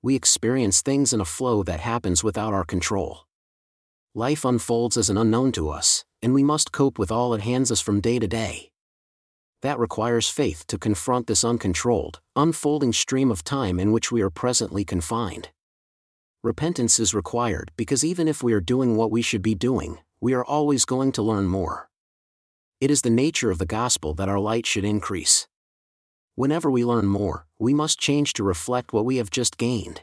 We 0.00 0.14
experience 0.14 0.80
things 0.80 1.12
in 1.12 1.20
a 1.20 1.24
flow 1.24 1.64
that 1.64 1.80
happens 1.80 2.22
without 2.22 2.54
our 2.54 2.64
control. 2.64 3.26
Life 4.14 4.44
unfolds 4.44 4.96
as 4.96 5.10
an 5.10 5.18
unknown 5.18 5.50
to 5.52 5.70
us, 5.70 6.04
and 6.22 6.32
we 6.32 6.44
must 6.44 6.70
cope 6.70 7.00
with 7.00 7.10
all 7.10 7.34
it 7.34 7.40
hands 7.40 7.72
us 7.72 7.80
from 7.80 8.00
day 8.00 8.20
to 8.20 8.28
day. 8.28 8.70
That 9.62 9.78
requires 9.78 10.28
faith 10.28 10.64
to 10.68 10.78
confront 10.78 11.26
this 11.26 11.42
uncontrolled, 11.42 12.20
unfolding 12.36 12.92
stream 12.92 13.32
of 13.32 13.42
time 13.42 13.80
in 13.80 13.90
which 13.90 14.12
we 14.12 14.22
are 14.22 14.30
presently 14.30 14.84
confined. 14.84 15.48
Repentance 16.44 17.00
is 17.00 17.12
required 17.12 17.72
because 17.76 18.04
even 18.04 18.28
if 18.28 18.40
we 18.40 18.52
are 18.52 18.60
doing 18.60 18.96
what 18.96 19.10
we 19.10 19.20
should 19.20 19.42
be 19.42 19.56
doing, 19.56 19.98
we 20.20 20.32
are 20.32 20.44
always 20.44 20.84
going 20.84 21.10
to 21.10 21.22
learn 21.22 21.46
more. 21.46 21.88
It 22.80 22.92
is 22.92 23.02
the 23.02 23.10
nature 23.10 23.50
of 23.50 23.58
the 23.58 23.66
gospel 23.66 24.14
that 24.14 24.28
our 24.28 24.38
light 24.38 24.64
should 24.64 24.84
increase. 24.84 25.48
Whenever 26.38 26.70
we 26.70 26.84
learn 26.84 27.06
more, 27.06 27.48
we 27.58 27.74
must 27.74 27.98
change 27.98 28.32
to 28.32 28.44
reflect 28.44 28.92
what 28.92 29.04
we 29.04 29.16
have 29.16 29.28
just 29.28 29.58
gained. 29.58 30.02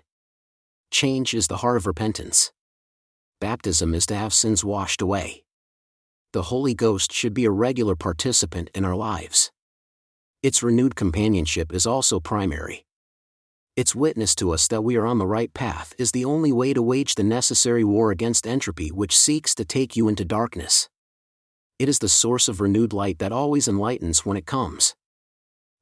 Change 0.92 1.34
is 1.34 1.48
the 1.48 1.64
heart 1.64 1.78
of 1.78 1.88
repentance. 1.88 2.52
Baptism 3.40 3.94
is 3.94 4.06
to 4.06 4.16
have 4.16 4.34
sins 4.34 4.62
washed 4.62 5.02
away. 5.02 5.46
The 6.34 6.52
Holy 6.52 6.74
Ghost 6.74 7.14
should 7.14 7.34
be 7.34 7.46
a 7.46 7.52
regular 7.52 7.96
participant 7.96 8.70
in 8.76 8.84
our 8.84 8.98
lives. 8.98 9.50
Its 10.44 10.62
renewed 10.62 10.98
companionship 10.98 11.74
is 11.74 11.86
also 11.86 12.20
primary. 12.20 12.86
Its 13.78 13.96
witness 13.96 14.36
to 14.36 14.52
us 14.52 14.68
that 14.68 14.84
we 14.84 14.98
are 14.98 15.06
on 15.06 15.20
the 15.20 15.26
right 15.26 15.54
path 15.54 15.94
is 15.98 16.12
the 16.12 16.26
only 16.26 16.52
way 16.52 16.74
to 16.74 16.82
wage 16.82 17.16
the 17.16 17.24
necessary 17.24 17.86
war 17.86 18.12
against 18.12 18.46
entropy 18.46 18.90
which 18.90 19.18
seeks 19.18 19.56
to 19.56 19.64
take 19.64 19.96
you 19.96 20.10
into 20.10 20.26
darkness. 20.26 20.90
It 21.80 21.88
is 21.88 22.00
the 22.00 22.10
source 22.10 22.50
of 22.50 22.60
renewed 22.60 22.92
light 22.92 23.20
that 23.20 23.32
always 23.32 23.70
enlightens 23.70 24.26
when 24.26 24.36
it 24.36 24.46
comes 24.46 24.96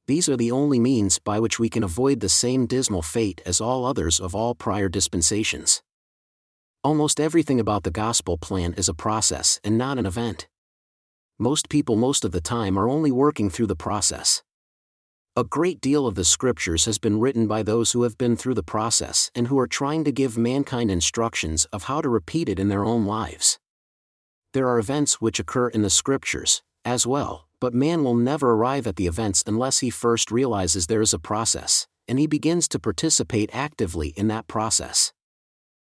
these 0.06 0.28
are 0.28 0.36
the 0.36 0.52
only 0.52 0.78
means 0.78 1.18
by 1.18 1.40
which 1.40 1.58
we 1.58 1.70
can 1.70 1.82
avoid 1.82 2.20
the 2.20 2.28
same 2.28 2.66
dismal 2.66 3.00
fate 3.00 3.40
as 3.46 3.60
all 3.60 3.86
others 3.86 4.20
of 4.20 4.34
all 4.34 4.54
prior 4.54 4.88
dispensations. 4.88 5.82
Almost 6.82 7.18
everything 7.18 7.58
about 7.58 7.84
the 7.84 7.90
gospel 7.90 8.36
plan 8.36 8.74
is 8.74 8.88
a 8.88 8.94
process 8.94 9.58
and 9.64 9.78
not 9.78 9.98
an 9.98 10.04
event. 10.04 10.46
Most 11.38 11.70
people, 11.70 11.96
most 11.96 12.24
of 12.24 12.32
the 12.32 12.42
time, 12.42 12.78
are 12.78 12.88
only 12.88 13.10
working 13.10 13.48
through 13.48 13.68
the 13.68 13.74
process. 13.74 14.42
A 15.34 15.42
great 15.42 15.80
deal 15.80 16.06
of 16.06 16.14
the 16.14 16.24
scriptures 16.24 16.84
has 16.84 16.98
been 16.98 17.18
written 17.18 17.48
by 17.48 17.62
those 17.62 17.92
who 17.92 18.02
have 18.02 18.18
been 18.18 18.36
through 18.36 18.54
the 18.54 18.62
process 18.62 19.30
and 19.34 19.48
who 19.48 19.58
are 19.58 19.66
trying 19.66 20.04
to 20.04 20.12
give 20.12 20.36
mankind 20.36 20.90
instructions 20.90 21.64
of 21.72 21.84
how 21.84 22.02
to 22.02 22.08
repeat 22.08 22.48
it 22.48 22.58
in 22.58 22.68
their 22.68 22.84
own 22.84 23.06
lives. 23.06 23.58
There 24.52 24.68
are 24.68 24.78
events 24.78 25.20
which 25.20 25.40
occur 25.40 25.68
in 25.70 25.82
the 25.82 25.90
scriptures, 25.90 26.62
as 26.84 27.04
well, 27.06 27.48
but 27.64 27.72
man 27.72 28.04
will 28.04 28.14
never 28.14 28.50
arrive 28.50 28.86
at 28.86 28.96
the 28.96 29.06
events 29.06 29.42
unless 29.46 29.78
he 29.78 29.88
first 29.88 30.30
realizes 30.30 30.86
there 30.86 31.00
is 31.00 31.14
a 31.14 31.18
process, 31.18 31.86
and 32.06 32.18
he 32.18 32.26
begins 32.26 32.68
to 32.68 32.78
participate 32.78 33.48
actively 33.54 34.08
in 34.08 34.28
that 34.28 34.46
process. 34.46 35.14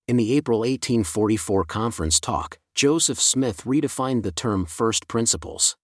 In 0.07 0.17
the 0.17 0.33
April 0.33 0.61
1844 0.61 1.65
conference 1.65 2.21
talk, 2.21 2.59
Joseph 2.75 3.21
Smith 3.21 3.65
redefined 3.65 4.23
the 4.23 4.33
term 4.33 4.65
first 4.65 5.09
principles. 5.09 5.77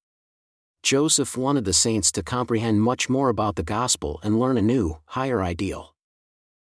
Joseph 0.82 1.36
wanted 1.36 1.66
the 1.66 1.74
saints 1.74 2.10
to 2.12 2.22
comprehend 2.22 2.80
much 2.80 3.10
more 3.10 3.28
about 3.28 3.56
the 3.56 3.62
gospel 3.62 4.20
and 4.22 4.40
learn 4.40 4.56
a 4.56 4.62
new, 4.62 5.00
higher 5.08 5.42
ideal. 5.42 5.94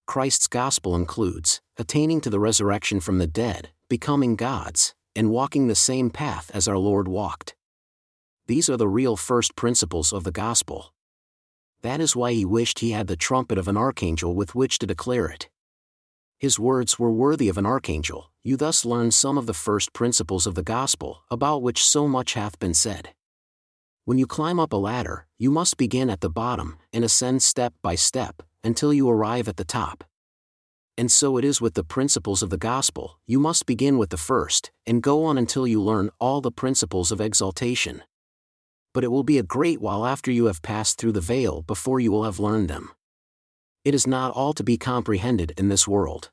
Christ's 0.07 0.49
gospel 0.49 0.95
includes 0.95 1.63
attaining 1.79 2.21
to 2.21 2.29
the 2.29 2.41
resurrection 2.41 3.01
from 3.01 3.17
the 3.17 3.27
dead, 3.27 3.71
becoming 3.89 4.37
God's, 4.37 4.95
and 5.17 5.31
walking 5.31 5.67
the 5.67 5.75
same 5.75 6.11
path 6.11 6.51
as 6.53 6.69
our 6.69 6.77
Lord 6.77 7.09
walked. 7.09 7.55
These 8.49 8.71
are 8.71 8.79
the 8.79 8.89
real 8.89 9.15
first 9.15 9.57
principles 9.57 10.11
of 10.11 10.25
the 10.25 10.33
gospel. 10.33 10.95
That 11.83 12.01
is 12.01 12.17
why 12.17 12.33
he 12.33 12.47
wished 12.47 12.79
he 12.79 12.93
had 12.93 13.07
the 13.07 13.15
trumpet 13.15 13.59
of 13.59 13.69
an 13.69 13.77
archangel 13.77 14.35
with 14.35 14.55
which 14.55 14.79
to 14.79 14.87
declare 14.87 15.27
it. 15.27 15.51
His 16.39 16.59
words 16.59 16.99
were 16.99 17.13
worthy 17.13 17.51
of 17.51 17.59
an 17.59 17.67
archangel, 17.67 18.33
you 18.43 18.57
thus 18.57 18.87
learn 18.87 19.11
some 19.11 19.37
of 19.37 19.45
the 19.45 19.53
first 19.53 19.93
principles 19.93 20.47
of 20.47 20.55
the 20.55 20.63
gospel, 20.63 21.25
about 21.31 21.61
which 21.61 21.85
so 21.85 22.09
much 22.09 22.33
hath 22.33 22.59
been 22.59 22.73
said. 22.73 23.11
When 24.07 24.17
you 24.17 24.27
climb 24.27 24.59
up 24.59 24.73
a 24.73 24.77
ladder, 24.77 25.27
you 25.37 25.51
must 25.51 25.77
begin 25.77 26.09
at 26.09 26.23
the 26.23 26.31
bottom, 26.31 26.79
and 26.91 27.05
ascend 27.05 27.43
step 27.43 27.75
by 27.83 27.97
step, 27.97 28.43
until 28.65 28.95
you 28.95 29.11
arrive 29.11 29.49
at 29.49 29.59
the 29.59 29.65
top. 29.65 30.05
And 30.97 31.13
so 31.13 31.37
it 31.37 31.45
is 31.45 31.61
with 31.61 31.75
the 31.75 31.85
principles 31.85 32.43
of 32.43 32.49
the 32.49 32.57
gospel, 32.57 33.19
you 33.27 33.39
must 33.39 33.67
begin 33.67 33.99
with 33.99 34.09
the 34.09 34.17
first, 34.17 34.73
and 34.87 35.03
go 35.03 35.27
on 35.27 35.37
until 35.37 35.67
you 35.67 35.83
learn 35.83 36.09
all 36.19 36.41
the 36.41 36.51
principles 36.51 37.13
of 37.13 37.21
exaltation 37.21 38.03
but 38.99 39.05
it 39.05 39.13
will 39.13 39.23
be 39.23 39.39
a 39.39 39.45
great 39.45 39.81
while 39.81 40.05
after 40.05 40.29
you 40.29 40.47
have 40.47 40.61
passed 40.61 40.99
through 40.99 41.13
the 41.13 41.21
veil 41.21 41.63
before 41.63 42.01
you 42.01 42.11
will 42.11 42.25
have 42.25 42.41
learned 42.41 42.69
them. 42.69 42.91
It 43.85 43.95
is 43.95 44.09
not 44.09 44.33
all 44.33 44.53
to 44.55 44.65
be 44.65 44.77
comprehended 44.77 45.53
in 45.57 45.69
this 45.69 45.87
world. 45.87 46.33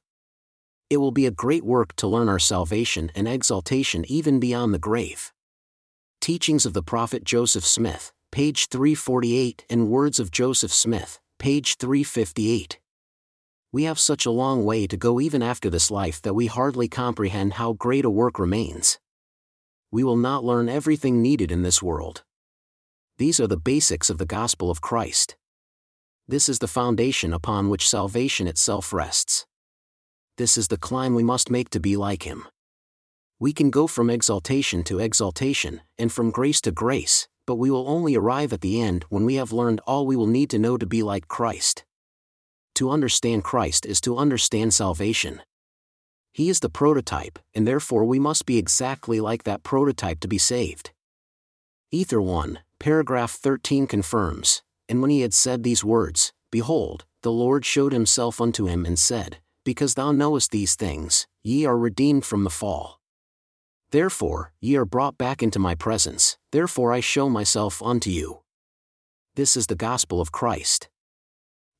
It 0.89 0.97
will 0.97 1.11
be 1.11 1.27
a 1.27 1.41
great 1.45 1.63
work 1.63 1.95
to 1.97 2.07
learn 2.07 2.27
our 2.27 2.39
salvation 2.39 3.11
and 3.13 3.27
exaltation 3.27 4.03
even 4.07 4.39
beyond 4.39 4.73
the 4.73 4.79
grave. 4.79 5.31
Teachings 6.19 6.65
of 6.65 6.73
the 6.73 6.81
Prophet 6.81 7.23
Joseph 7.23 7.63
Smith, 7.63 8.11
page 8.31 8.67
348, 8.69 9.63
and 9.69 9.87
Words 9.89 10.19
of 10.19 10.31
Joseph 10.31 10.73
Smith, 10.73 11.19
page 11.37 11.77
358. 11.77 12.79
We 13.71 13.83
have 13.83 13.99
such 13.99 14.25
a 14.25 14.31
long 14.31 14.65
way 14.65 14.87
to 14.87 14.97
go 14.97 15.19
even 15.19 15.43
after 15.43 15.69
this 15.69 15.91
life 15.91 16.19
that 16.23 16.33
we 16.33 16.47
hardly 16.47 16.87
comprehend 16.87 17.53
how 17.53 17.73
great 17.73 18.05
a 18.05 18.09
work 18.09 18.39
remains. 18.39 18.97
We 19.91 20.03
will 20.03 20.17
not 20.17 20.43
learn 20.43 20.67
everything 20.67 21.21
needed 21.21 21.51
in 21.51 21.61
this 21.61 21.83
world. 21.83 22.23
These 23.17 23.39
are 23.39 23.47
the 23.47 23.55
basics 23.55 24.09
of 24.09 24.17
the 24.17 24.25
gospel 24.25 24.69
of 24.69 24.81
Christ. 24.81 25.37
This 26.27 26.49
is 26.49 26.59
the 26.59 26.67
foundation 26.67 27.31
upon 27.31 27.69
which 27.69 27.87
salvation 27.87 28.45
itself 28.45 28.91
rests. 28.91 29.45
This 30.37 30.57
is 30.57 30.67
the 30.67 30.77
climb 30.77 31.15
we 31.15 31.23
must 31.23 31.49
make 31.49 31.69
to 31.69 31.79
be 31.79 31.95
like 31.95 32.23
Him. 32.23 32.45
We 33.39 33.53
can 33.53 33.69
go 33.69 33.87
from 33.87 34.09
exaltation 34.09 34.83
to 34.85 34.99
exaltation, 34.99 35.79
and 35.97 36.11
from 36.11 36.29
grace 36.29 36.59
to 36.61 36.71
grace, 36.71 37.29
but 37.47 37.55
we 37.55 37.71
will 37.71 37.87
only 37.87 38.15
arrive 38.15 38.51
at 38.51 38.59
the 38.59 38.81
end 38.81 39.05
when 39.07 39.23
we 39.23 39.35
have 39.35 39.53
learned 39.53 39.79
all 39.87 40.05
we 40.05 40.17
will 40.17 40.27
need 40.27 40.49
to 40.49 40.59
know 40.59 40.77
to 40.77 40.85
be 40.85 41.01
like 41.01 41.29
Christ. 41.29 41.85
To 42.75 42.89
understand 42.89 43.45
Christ 43.45 43.85
is 43.85 44.01
to 44.01 44.17
understand 44.17 44.73
salvation. 44.73 45.41
He 46.33 46.49
is 46.49 46.59
the 46.59 46.69
prototype, 46.69 47.39
and 47.53 47.65
therefore 47.65 48.03
we 48.03 48.19
must 48.19 48.45
be 48.45 48.57
exactly 48.57 49.21
like 49.21 49.43
that 49.43 49.63
prototype 49.63 50.19
to 50.19 50.27
be 50.27 50.37
saved. 50.37 50.91
Ether 51.91 52.21
1, 52.21 52.59
paragraph 52.85 53.31
13 53.31 53.87
confirms, 53.87 54.61
And 54.87 55.01
when 55.01 55.09
he 55.09 55.21
had 55.21 55.33
said 55.33 55.63
these 55.63 55.83
words, 55.83 56.31
Behold, 56.51 57.03
the 57.23 57.31
Lord 57.31 57.65
showed 57.65 57.93
himself 57.93 58.39
unto 58.39 58.67
him 58.67 58.85
and 58.85 58.99
said, 58.99 59.39
Because 59.63 59.95
thou 59.95 60.11
knowest 60.11 60.51
these 60.51 60.75
things, 60.75 61.25
ye 61.43 61.65
are 61.65 61.79
redeemed 61.79 62.25
from 62.25 62.43
the 62.43 62.51
fall. 62.51 62.99
Therefore, 63.89 64.53
ye 64.61 64.75
are 64.75 64.85
brought 64.85 65.17
back 65.17 65.41
into 65.41 65.57
my 65.57 65.73
presence, 65.73 66.37
therefore 66.51 66.93
I 66.93 66.99
show 66.99 67.27
myself 67.27 67.81
unto 67.81 68.11
you. 68.11 68.41
This 69.33 69.57
is 69.57 69.65
the 69.65 69.75
gospel 69.75 70.21
of 70.21 70.31
Christ. 70.31 70.87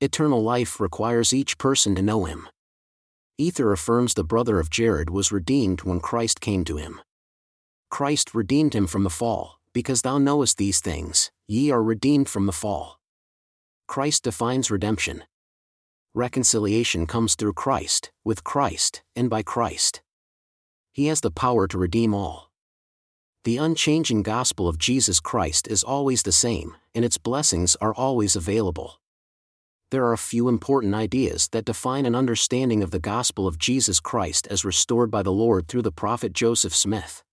Eternal 0.02 0.42
life 0.42 0.80
requires 0.80 1.34
each 1.34 1.60
person 1.60 1.94
to 1.94 2.02
know 2.02 2.26
him. 2.26 2.50
Ether 3.38 3.72
affirms 3.72 4.16
the 4.16 4.24
brother 4.24 4.60
of 4.60 4.72
Jared 4.72 5.12
was 5.12 5.32
redeemed 5.32 5.84
when 5.84 6.00
Christ 6.00 6.42
came 6.42 6.66
to 6.66 6.78
him. 6.78 7.00
Christ 7.92 8.34
redeemed 8.34 8.74
him 8.74 8.88
from 8.88 9.04
the 9.04 9.12
fall, 9.12 9.60
because 9.76 10.04
thou 10.04 10.18
knowest 10.18 10.58
these 10.58 10.80
things, 10.80 11.32
ye 11.50 11.70
are 11.70 11.84
redeemed 11.84 12.30
from 12.30 12.46
the 12.46 12.54
fall. 12.54 12.98
Christ 13.90 14.24
defines 14.24 14.72
redemption. 14.72 15.26
Reconciliation 16.14 17.06
comes 17.06 17.36
through 17.36 17.52
Christ, 17.52 18.10
with 18.24 18.46
Christ, 18.46 19.04
and 19.18 19.30
by 19.30 19.44
Christ. 19.44 20.02
He 20.94 21.08
has 21.08 21.20
the 21.20 21.30
power 21.30 21.68
to 21.68 21.78
redeem 21.78 22.14
all. 22.14 22.54
The 23.44 23.58
unchanging 23.58 24.24
gospel 24.24 24.70
of 24.70 24.78
Jesus 24.78 25.20
Christ 25.20 25.68
is 25.68 25.84
always 25.84 26.24
the 26.24 26.32
same, 26.32 26.78
and 26.96 27.04
its 27.04 27.18
blessings 27.18 27.76
are 27.82 27.94
always 27.94 28.38
available. 28.38 29.02
There 29.92 30.06
are 30.06 30.14
a 30.14 30.18
few 30.18 30.48
important 30.48 30.96
ideas 30.96 31.50
that 31.50 31.66
define 31.66 32.06
an 32.06 32.16
understanding 32.16 32.82
of 32.82 32.92
the 32.92 33.00
gospel 33.14 33.46
of 33.46 33.60
Jesus 33.60 34.00
Christ 34.00 34.48
as 34.48 34.64
restored 34.64 35.12
by 35.12 35.22
the 35.22 35.34
Lord 35.34 35.68
through 35.68 35.82
the 35.82 35.92
prophet 35.92 36.32
Joseph 36.32 36.74
Smith. 36.74 37.25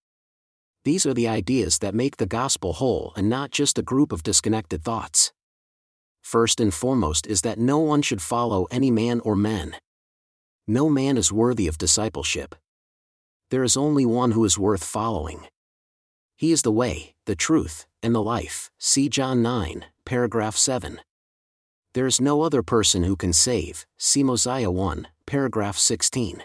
These 0.84 1.06
are 1.06 1.14
the 1.14 1.28
ideas 1.28 1.78
that 1.78 1.94
make 1.94 2.16
the 2.16 2.26
gospel 2.26 2.72
whole 2.72 3.12
and 3.16 3.28
not 3.28 3.52
just 3.52 3.78
a 3.78 3.82
group 3.82 4.10
of 4.10 4.24
disconnected 4.24 4.82
thoughts. 4.82 5.32
First 6.22 6.60
and 6.60 6.74
foremost 6.74 7.26
is 7.26 7.42
that 7.42 7.58
no 7.58 7.78
one 7.78 8.02
should 8.02 8.20
follow 8.20 8.66
any 8.70 8.90
man 8.90 9.20
or 9.20 9.36
men. 9.36 9.76
No 10.66 10.88
man 10.88 11.16
is 11.16 11.32
worthy 11.32 11.68
of 11.68 11.78
discipleship. 11.78 12.56
There 13.50 13.62
is 13.62 13.76
only 13.76 14.04
one 14.04 14.32
who 14.32 14.44
is 14.44 14.58
worth 14.58 14.82
following. 14.82 15.46
He 16.36 16.50
is 16.50 16.62
the 16.62 16.72
way, 16.72 17.14
the 17.26 17.36
truth, 17.36 17.86
and 18.02 18.14
the 18.14 18.22
life. 18.22 18.70
See 18.78 19.08
John 19.08 19.42
9, 19.42 19.84
paragraph 20.04 20.56
7. 20.56 21.00
There 21.94 22.06
is 22.06 22.20
no 22.20 22.42
other 22.42 22.62
person 22.62 23.04
who 23.04 23.14
can 23.14 23.32
save. 23.32 23.86
See 23.98 24.24
Mosiah 24.24 24.70
1, 24.70 25.06
paragraph 25.26 25.76
16. 25.76 26.42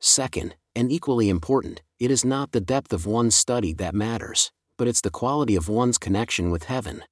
Second, 0.00 0.56
and 0.74 0.92
equally 0.92 1.28
important, 1.28 1.80
it 2.00 2.12
is 2.12 2.24
not 2.24 2.52
the 2.52 2.60
depth 2.60 2.92
of 2.92 3.06
one's 3.06 3.34
study 3.34 3.72
that 3.72 3.94
matters, 3.94 4.52
but 4.76 4.86
it's 4.86 5.00
the 5.00 5.10
quality 5.10 5.56
of 5.56 5.68
one's 5.68 5.98
connection 5.98 6.50
with 6.50 6.64
heaven. 6.64 7.02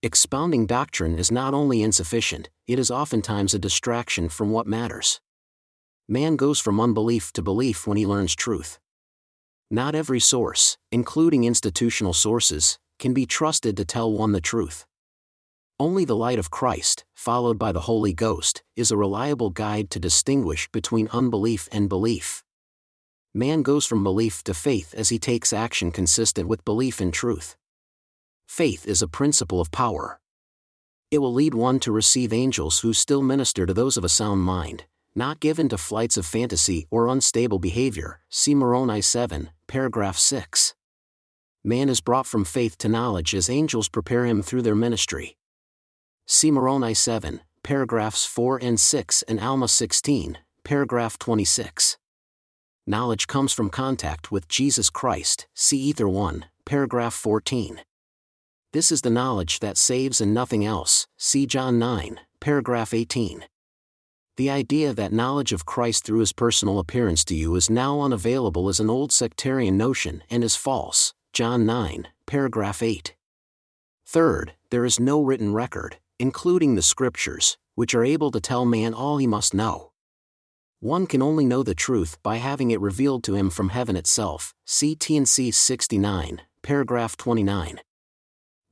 Expounding 0.00 0.66
doctrine 0.66 1.18
is 1.18 1.32
not 1.32 1.54
only 1.54 1.82
insufficient, 1.82 2.48
it 2.68 2.78
is 2.78 2.90
oftentimes 2.90 3.52
a 3.52 3.58
distraction 3.58 4.28
from 4.28 4.52
what 4.52 4.66
matters. 4.66 5.20
Man 6.08 6.36
goes 6.36 6.60
from 6.60 6.80
unbelief 6.80 7.32
to 7.32 7.42
belief 7.42 7.84
when 7.84 7.96
he 7.96 8.06
learns 8.06 8.36
truth. 8.36 8.78
Not 9.72 9.96
every 9.96 10.20
source, 10.20 10.78
including 10.92 11.42
institutional 11.42 12.12
sources, 12.12 12.78
can 13.00 13.12
be 13.12 13.26
trusted 13.26 13.76
to 13.76 13.84
tell 13.84 14.12
one 14.12 14.30
the 14.30 14.40
truth. 14.40 14.86
Only 15.80 16.04
the 16.04 16.14
light 16.14 16.38
of 16.38 16.52
Christ, 16.52 17.04
followed 17.16 17.58
by 17.58 17.72
the 17.72 17.80
Holy 17.80 18.12
Ghost, 18.12 18.62
is 18.76 18.92
a 18.92 18.96
reliable 18.96 19.50
guide 19.50 19.90
to 19.90 19.98
distinguish 19.98 20.68
between 20.70 21.08
unbelief 21.08 21.68
and 21.72 21.88
belief 21.88 22.44
man 23.36 23.60
goes 23.60 23.84
from 23.84 24.02
belief 24.02 24.42
to 24.42 24.54
faith 24.54 24.94
as 24.96 25.10
he 25.10 25.18
takes 25.18 25.52
action 25.52 25.92
consistent 25.92 26.48
with 26.48 26.64
belief 26.64 27.02
in 27.02 27.12
truth. 27.12 27.54
Faith 28.48 28.86
is 28.86 29.02
a 29.02 29.08
principle 29.08 29.60
of 29.60 29.70
power. 29.70 30.18
It 31.10 31.18
will 31.18 31.34
lead 31.34 31.52
one 31.52 31.78
to 31.80 31.92
receive 31.92 32.32
angels 32.32 32.80
who 32.80 32.94
still 32.94 33.22
minister 33.22 33.66
to 33.66 33.74
those 33.74 33.98
of 33.98 34.04
a 34.04 34.08
sound 34.08 34.40
mind, 34.40 34.84
not 35.14 35.38
given 35.38 35.68
to 35.68 35.76
flights 35.76 36.16
of 36.16 36.24
fantasy 36.24 36.86
or 36.90 37.08
unstable 37.08 37.58
behavior. 37.58 38.20
See 38.30 38.54
Moroni 38.54 39.02
7, 39.02 39.50
paragraph 39.66 40.16
6. 40.16 40.74
Man 41.62 41.90
is 41.90 42.00
brought 42.00 42.26
from 42.26 42.44
faith 42.44 42.78
to 42.78 42.88
knowledge 42.88 43.34
as 43.34 43.50
angels 43.50 43.90
prepare 43.90 44.24
him 44.24 44.40
through 44.40 44.62
their 44.62 44.74
ministry. 44.74 45.36
See 46.26 46.50
Moroni 46.50 46.94
7, 46.94 47.42
paragraphs 47.62 48.24
4 48.24 48.60
and 48.62 48.80
6 48.80 49.22
and 49.24 49.40
Alma 49.40 49.68
16, 49.68 50.38
paragraph 50.64 51.18
26 51.18 51.98
knowledge 52.86 53.26
comes 53.26 53.52
from 53.52 53.68
contact 53.68 54.30
with 54.30 54.48
Jesus 54.48 54.90
Christ, 54.90 55.46
see 55.54 55.78
Ether 55.78 56.08
1, 56.08 56.44
paragraph 56.64 57.14
14. 57.14 57.80
This 58.72 58.92
is 58.92 59.00
the 59.00 59.10
knowledge 59.10 59.58
that 59.60 59.76
saves 59.76 60.20
and 60.20 60.32
nothing 60.32 60.64
else, 60.64 61.06
see 61.16 61.46
John 61.46 61.78
9, 61.78 62.20
paragraph 62.40 62.94
18. 62.94 63.44
The 64.36 64.50
idea 64.50 64.92
that 64.92 65.12
knowledge 65.12 65.52
of 65.52 65.64
Christ 65.64 66.04
through 66.04 66.20
his 66.20 66.32
personal 66.32 66.78
appearance 66.78 67.24
to 67.24 67.34
you 67.34 67.54
is 67.56 67.70
now 67.70 68.02
unavailable 68.02 68.68
is 68.68 68.78
an 68.78 68.90
old 68.90 69.10
sectarian 69.10 69.76
notion 69.76 70.22
and 70.30 70.44
is 70.44 70.54
false, 70.54 71.14
John 71.32 71.66
9, 71.66 72.08
paragraph 72.26 72.82
8. 72.82 73.14
Third, 74.06 74.52
there 74.70 74.84
is 74.84 75.00
no 75.00 75.22
written 75.22 75.52
record, 75.52 75.96
including 76.18 76.74
the 76.74 76.82
scriptures, 76.82 77.56
which 77.74 77.94
are 77.94 78.04
able 78.04 78.30
to 78.30 78.40
tell 78.40 78.64
man 78.64 78.94
all 78.94 79.16
he 79.16 79.26
must 79.26 79.54
know. 79.54 79.90
One 80.80 81.06
can 81.06 81.22
only 81.22 81.46
know 81.46 81.62
the 81.62 81.74
truth 81.74 82.18
by 82.22 82.36
having 82.36 82.70
it 82.70 82.80
revealed 82.80 83.24
to 83.24 83.34
him 83.34 83.48
from 83.48 83.70
heaven 83.70 83.96
itself. 83.96 84.54
T&C 84.68 85.50
69, 85.50 86.42
paragraph 86.62 87.16
29. 87.16 87.80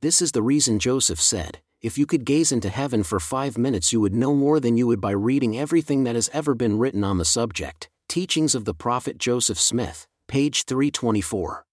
This 0.01 0.21
is 0.21 0.31
the 0.31 0.43
reason 0.43 0.77
Joseph 0.77 1.19
said, 1.19 1.61
If 1.81 1.97
you 1.97 2.05
could 2.05 2.23
gaze 2.23 2.51
into 2.51 2.69
heaven 2.69 3.01
for 3.01 3.19
five 3.19 3.57
minutes, 3.57 3.91
you 3.91 3.99
would 4.01 4.13
know 4.13 4.35
more 4.35 4.59
than 4.59 4.77
you 4.77 4.85
would 4.85 5.01
by 5.01 5.11
reading 5.11 5.57
everything 5.57 6.03
that 6.03 6.13
has 6.13 6.29
ever 6.31 6.53
been 6.53 6.77
written 6.77 7.03
on 7.03 7.17
the 7.17 7.25
subject. 7.25 7.89
Teachings 8.07 8.53
of 8.53 8.65
the 8.65 8.75
Prophet 8.75 9.17
Joseph 9.17 9.59
Smith, 9.59 10.05
page 10.27 10.65
324. 10.65 11.65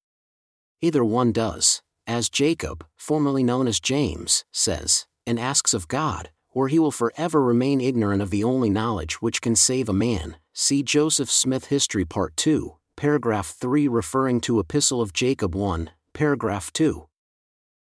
Either 0.80 1.04
one 1.04 1.32
does, 1.32 1.82
as 2.06 2.30
Jacob, 2.30 2.86
formerly 2.96 3.42
known 3.42 3.68
as 3.68 3.80
James, 3.80 4.46
says, 4.50 5.06
and 5.26 5.38
asks 5.38 5.74
of 5.74 5.88
God, 5.88 6.30
or 6.52 6.68
he 6.68 6.78
will 6.78 6.90
forever 6.90 7.42
remain 7.42 7.80
ignorant 7.80 8.22
of 8.22 8.30
the 8.30 8.44
only 8.44 8.70
knowledge 8.70 9.20
which 9.20 9.40
can 9.40 9.56
save 9.56 9.88
a 9.88 9.92
man. 9.92 10.36
See 10.52 10.82
Joseph 10.82 11.30
Smith 11.30 11.66
History 11.66 12.04
Part 12.04 12.36
2, 12.36 12.76
paragraph 12.96 13.48
3 13.48 13.88
referring 13.88 14.40
to 14.42 14.60
Epistle 14.60 15.00
of 15.00 15.12
Jacob 15.12 15.54
1, 15.54 15.90
paragraph 16.12 16.72
2. 16.72 17.08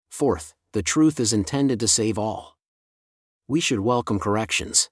Fourth, 0.09 0.53
the 0.73 0.83
truth 0.83 1.19
is 1.19 1.31
intended 1.31 1.79
to 1.79 1.87
save 1.87 2.17
all. 2.17 2.57
We 3.47 3.59
should 3.59 3.79
welcome 3.79 4.19
corrections. 4.19 4.89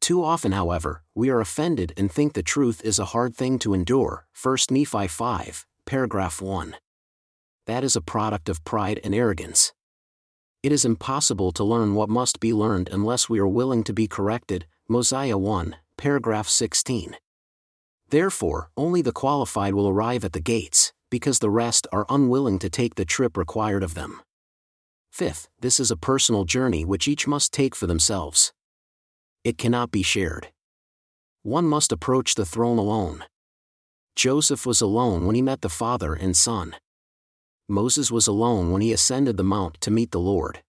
Too 0.00 0.22
often, 0.22 0.52
however, 0.52 1.02
we 1.14 1.30
are 1.30 1.40
offended 1.40 1.94
and 1.96 2.12
think 2.12 2.34
the 2.34 2.42
truth 2.42 2.82
is 2.84 2.98
a 2.98 3.06
hard 3.06 3.34
thing 3.34 3.58
to 3.60 3.72
endure. 3.72 4.26
1 4.40 4.56
Nephi 4.70 5.06
5, 5.06 5.66
paragraph 5.86 6.42
1. 6.42 6.76
That 7.66 7.82
is 7.82 7.96
a 7.96 8.02
product 8.02 8.50
of 8.50 8.62
pride 8.64 9.00
and 9.02 9.14
arrogance 9.14 9.72
it 10.64 10.72
is 10.72 10.86
impossible 10.86 11.52
to 11.52 11.62
learn 11.62 11.94
what 11.94 12.08
must 12.08 12.40
be 12.40 12.50
learned 12.50 12.88
unless 12.90 13.28
we 13.28 13.38
are 13.38 13.46
willing 13.46 13.84
to 13.84 13.92
be 13.92 14.08
corrected. 14.08 14.64
Mosiah 14.88 15.36
1, 15.36 15.76
paragraph 15.98 16.48
16. 16.48 17.16
Therefore, 18.08 18.70
only 18.74 19.02
the 19.02 19.12
qualified 19.12 19.74
will 19.74 19.86
arrive 19.86 20.24
at 20.24 20.32
the 20.32 20.40
gates, 20.40 20.94
because 21.10 21.38
the 21.38 21.50
rest 21.50 21.86
are 21.92 22.06
unwilling 22.08 22.58
to 22.60 22.70
take 22.70 22.94
the 22.94 23.04
trip 23.04 23.36
required 23.36 23.82
of 23.82 23.92
them. 23.92 24.22
Fifth, 25.12 25.50
this 25.60 25.78
is 25.78 25.90
a 25.90 25.98
personal 25.98 26.44
journey 26.46 26.82
which 26.82 27.08
each 27.08 27.26
must 27.26 27.52
take 27.52 27.74
for 27.74 27.86
themselves. 27.86 28.54
It 29.44 29.58
cannot 29.58 29.90
be 29.90 30.02
shared. 30.02 30.48
One 31.42 31.66
must 31.66 31.92
approach 31.92 32.36
the 32.36 32.46
throne 32.46 32.78
alone. 32.78 33.24
Joseph 34.16 34.64
was 34.64 34.80
alone 34.80 35.26
when 35.26 35.34
he 35.36 35.42
met 35.42 35.60
the 35.60 35.68
Father 35.68 36.14
and 36.14 36.34
Son. 36.34 36.74
Moses 37.68 38.10
was 38.10 38.26
alone 38.26 38.70
when 38.70 38.82
he 38.82 38.92
ascended 38.92 39.36
the 39.36 39.44
mount 39.44 39.80
to 39.80 39.90
meet 39.90 40.10
the 40.10 40.20
Lord. 40.20 40.62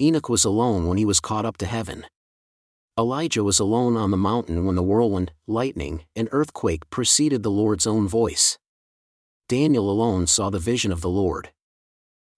Enoch 0.00 0.28
was 0.28 0.44
alone 0.44 0.86
when 0.86 0.98
he 0.98 1.04
was 1.04 1.20
caught 1.20 1.44
up 1.44 1.56
to 1.58 1.66
heaven. 1.66 2.06
Elijah 2.98 3.44
was 3.44 3.60
alone 3.60 3.96
on 3.96 4.10
the 4.10 4.16
mountain 4.16 4.64
when 4.64 4.74
the 4.74 4.82
whirlwind, 4.82 5.32
lightning, 5.46 6.04
and 6.16 6.28
earthquake 6.32 6.90
preceded 6.90 7.42
the 7.42 7.50
Lord's 7.50 7.86
own 7.86 8.08
voice. 8.08 8.58
Daniel 9.48 9.90
alone 9.90 10.26
saw 10.26 10.50
the 10.50 10.58
vision 10.58 10.90
of 10.90 11.00
the 11.00 11.08
Lord. 11.08 11.50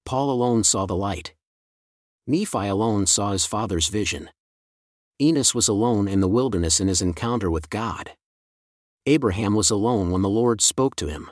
Paul 0.04 0.30
alone 0.30 0.64
saw 0.64 0.86
the 0.86 0.96
light. 0.96 1.34
Nephi 2.26 2.66
alone 2.66 3.06
saw 3.06 3.32
his 3.32 3.46
father's 3.46 3.88
vision. 3.88 4.30
Enos 5.20 5.54
was 5.54 5.68
alone 5.68 6.08
in 6.08 6.20
the 6.20 6.28
wilderness 6.28 6.78
in 6.80 6.88
his 6.88 7.00
encounter 7.00 7.50
with 7.50 7.70
God. 7.70 8.12
Abraham 9.06 9.54
was 9.54 9.70
alone 9.70 10.10
when 10.10 10.22
the 10.22 10.28
Lord 10.28 10.60
spoke 10.60 10.94
to 10.96 11.08
him. 11.08 11.30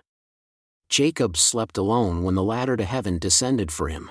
Jacob 0.91 1.37
slept 1.37 1.79
alone 1.79 2.25
when 2.25 2.35
the 2.35 2.43
ladder 2.43 2.77
to 2.77 2.85
heaven 2.85 3.17
descended 3.19 3.71
for 3.71 3.89
him. 3.89 4.11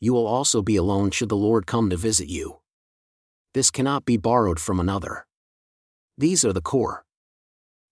You 0.00 0.12
will 0.12 0.26
also 0.26 0.60
be 0.60 0.76
alone 0.76 1.10
should 1.10 1.30
the 1.30 1.36
Lord 1.36 1.66
come 1.66 1.88
to 1.88 1.96
visit 1.96 2.28
you. 2.28 2.58
This 3.54 3.70
cannot 3.70 4.04
be 4.04 4.18
borrowed 4.18 4.60
from 4.60 4.78
another. 4.78 5.26
These 6.18 6.44
are 6.44 6.52
the 6.52 6.60
core. 6.60 7.04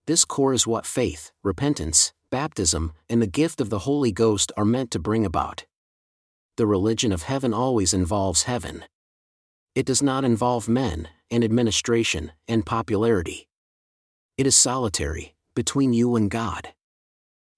This 0.06 0.26
core 0.26 0.52
is 0.52 0.66
what 0.66 0.85
faith, 0.85 1.32
repentance, 1.42 2.12
baptism, 2.30 2.92
and 3.09 3.22
the 3.22 3.26
gift 3.26 3.62
of 3.62 3.70
the 3.70 3.80
Holy 3.80 4.12
Ghost 4.12 4.52
are 4.59 4.64
meant 4.66 4.90
to 4.90 4.98
bring 4.98 5.24
about. 5.24 5.64
The 6.59 6.66
religion 6.66 7.12
of 7.12 7.22
heaven 7.22 7.54
always 7.54 7.94
involves 7.94 8.42
heaven. 8.42 8.85
It 9.74 9.87
does 9.87 10.02
not 10.02 10.22
involve 10.22 10.68
men, 10.68 11.09
and 11.30 11.42
administration, 11.42 12.32
and 12.46 12.64
popularity. 12.64 13.48
It 14.37 14.46
is 14.46 14.54
solitary, 14.54 15.35
between 15.54 15.92
you 15.92 16.14
and 16.14 16.30
God. 16.30 16.74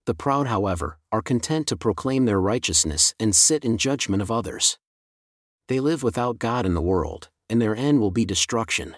The 0.08 0.14
proud, 0.14 0.46
however, 0.46 0.96
are 1.12 1.20
content 1.20 1.66
to 1.66 1.76
proclaim 1.76 2.24
their 2.24 2.40
righteousness 2.40 3.14
and 3.20 3.36
sit 3.36 3.62
in 3.62 3.76
judgment 3.76 4.22
of 4.22 4.30
others. 4.30 4.78
They 5.66 5.80
live 5.80 6.02
without 6.02 6.38
God 6.38 6.64
in 6.64 6.72
the 6.72 6.80
world, 6.80 7.28
and 7.50 7.60
their 7.60 7.76
end 7.76 8.00
will 8.00 8.10
be 8.10 8.24
destruction. 8.24 8.96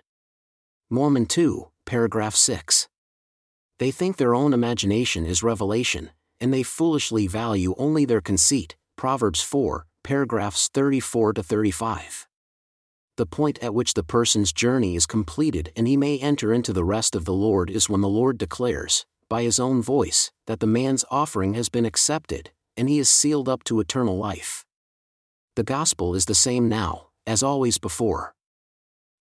Mormon 0.88 1.26
2, 1.26 1.66
paragraph 1.84 2.36
6. 2.36 2.88
They 3.80 3.90
think 3.90 4.18
their 4.18 4.36
own 4.36 4.52
imagination 4.52 5.26
is 5.26 5.42
revelation, 5.42 6.10
and 6.40 6.54
they 6.54 6.62
foolishly 6.62 7.26
value 7.26 7.74
only 7.76 8.04
their 8.04 8.20
conceit. 8.20 8.76
Proverbs 8.94 9.42
4, 9.42 9.86
paragraphs 10.04 10.68
34 10.68 11.32
to 11.32 11.42
35. 11.42 12.28
The 13.16 13.26
point 13.26 13.58
at 13.58 13.74
which 13.74 13.94
the 13.94 14.04
person's 14.04 14.52
journey 14.52 14.94
is 14.94 15.06
completed 15.06 15.72
and 15.74 15.88
he 15.88 15.96
may 15.96 16.20
enter 16.20 16.52
into 16.52 16.72
the 16.72 16.84
rest 16.84 17.16
of 17.16 17.24
the 17.24 17.32
Lord 17.32 17.68
is 17.68 17.88
when 17.88 18.00
the 18.00 18.08
Lord 18.08 18.38
declares, 18.38 19.06
by 19.30 19.42
his 19.42 19.58
own 19.58 19.80
voice, 19.80 20.30
that 20.46 20.60
the 20.60 20.66
man's 20.66 21.06
offering 21.10 21.54
has 21.54 21.70
been 21.70 21.86
accepted, 21.86 22.50
and 22.76 22.90
he 22.90 22.98
is 22.98 23.08
sealed 23.08 23.48
up 23.48 23.64
to 23.64 23.80
eternal 23.80 24.18
life. 24.18 24.66
The 25.56 25.62
gospel 25.62 26.14
is 26.14 26.26
the 26.26 26.34
same 26.34 26.68
now, 26.68 27.06
as 27.26 27.42
always 27.42 27.78
before. 27.78 28.34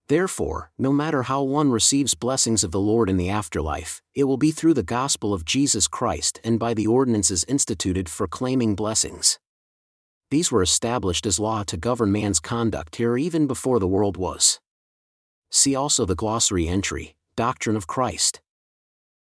Therefore, 0.09 0.71
no 0.77 0.91
matter 0.91 1.23
how 1.23 1.43
one 1.43 1.71
receives 1.71 2.15
blessings 2.15 2.63
of 2.63 2.71
the 2.71 2.79
Lord 2.79 3.09
in 3.11 3.17
the 3.17 3.29
afterlife, 3.29 4.01
it 4.15 4.23
will 4.23 4.37
be 4.37 4.49
through 4.49 4.73
the 4.73 4.83
gospel 4.83 5.33
of 5.33 5.45
Jesus 5.45 5.87
Christ 5.87 6.41
and 6.43 6.57
by 6.59 6.73
the 6.73 6.87
ordinances 6.87 7.45
instituted 7.47 8.09
for 8.09 8.27
claiming 8.27 8.73
blessings. 8.73 9.37
These 10.31 10.51
were 10.51 10.63
established 10.63 11.27
as 11.27 11.39
law 11.39 11.63
to 11.63 11.77
govern 11.77 12.11
man's 12.11 12.39
conduct 12.39 12.95
here 12.95 13.17
even 13.17 13.45
before 13.45 13.79
the 13.79 13.87
world 13.87 14.17
was. 14.17 14.59
See 15.51 15.75
also 15.75 16.05
the 16.05 16.15
glossary 16.15 16.67
entry, 16.67 17.15
Doctrine 17.35 17.75
of 17.75 17.85
Christ. 17.85 18.41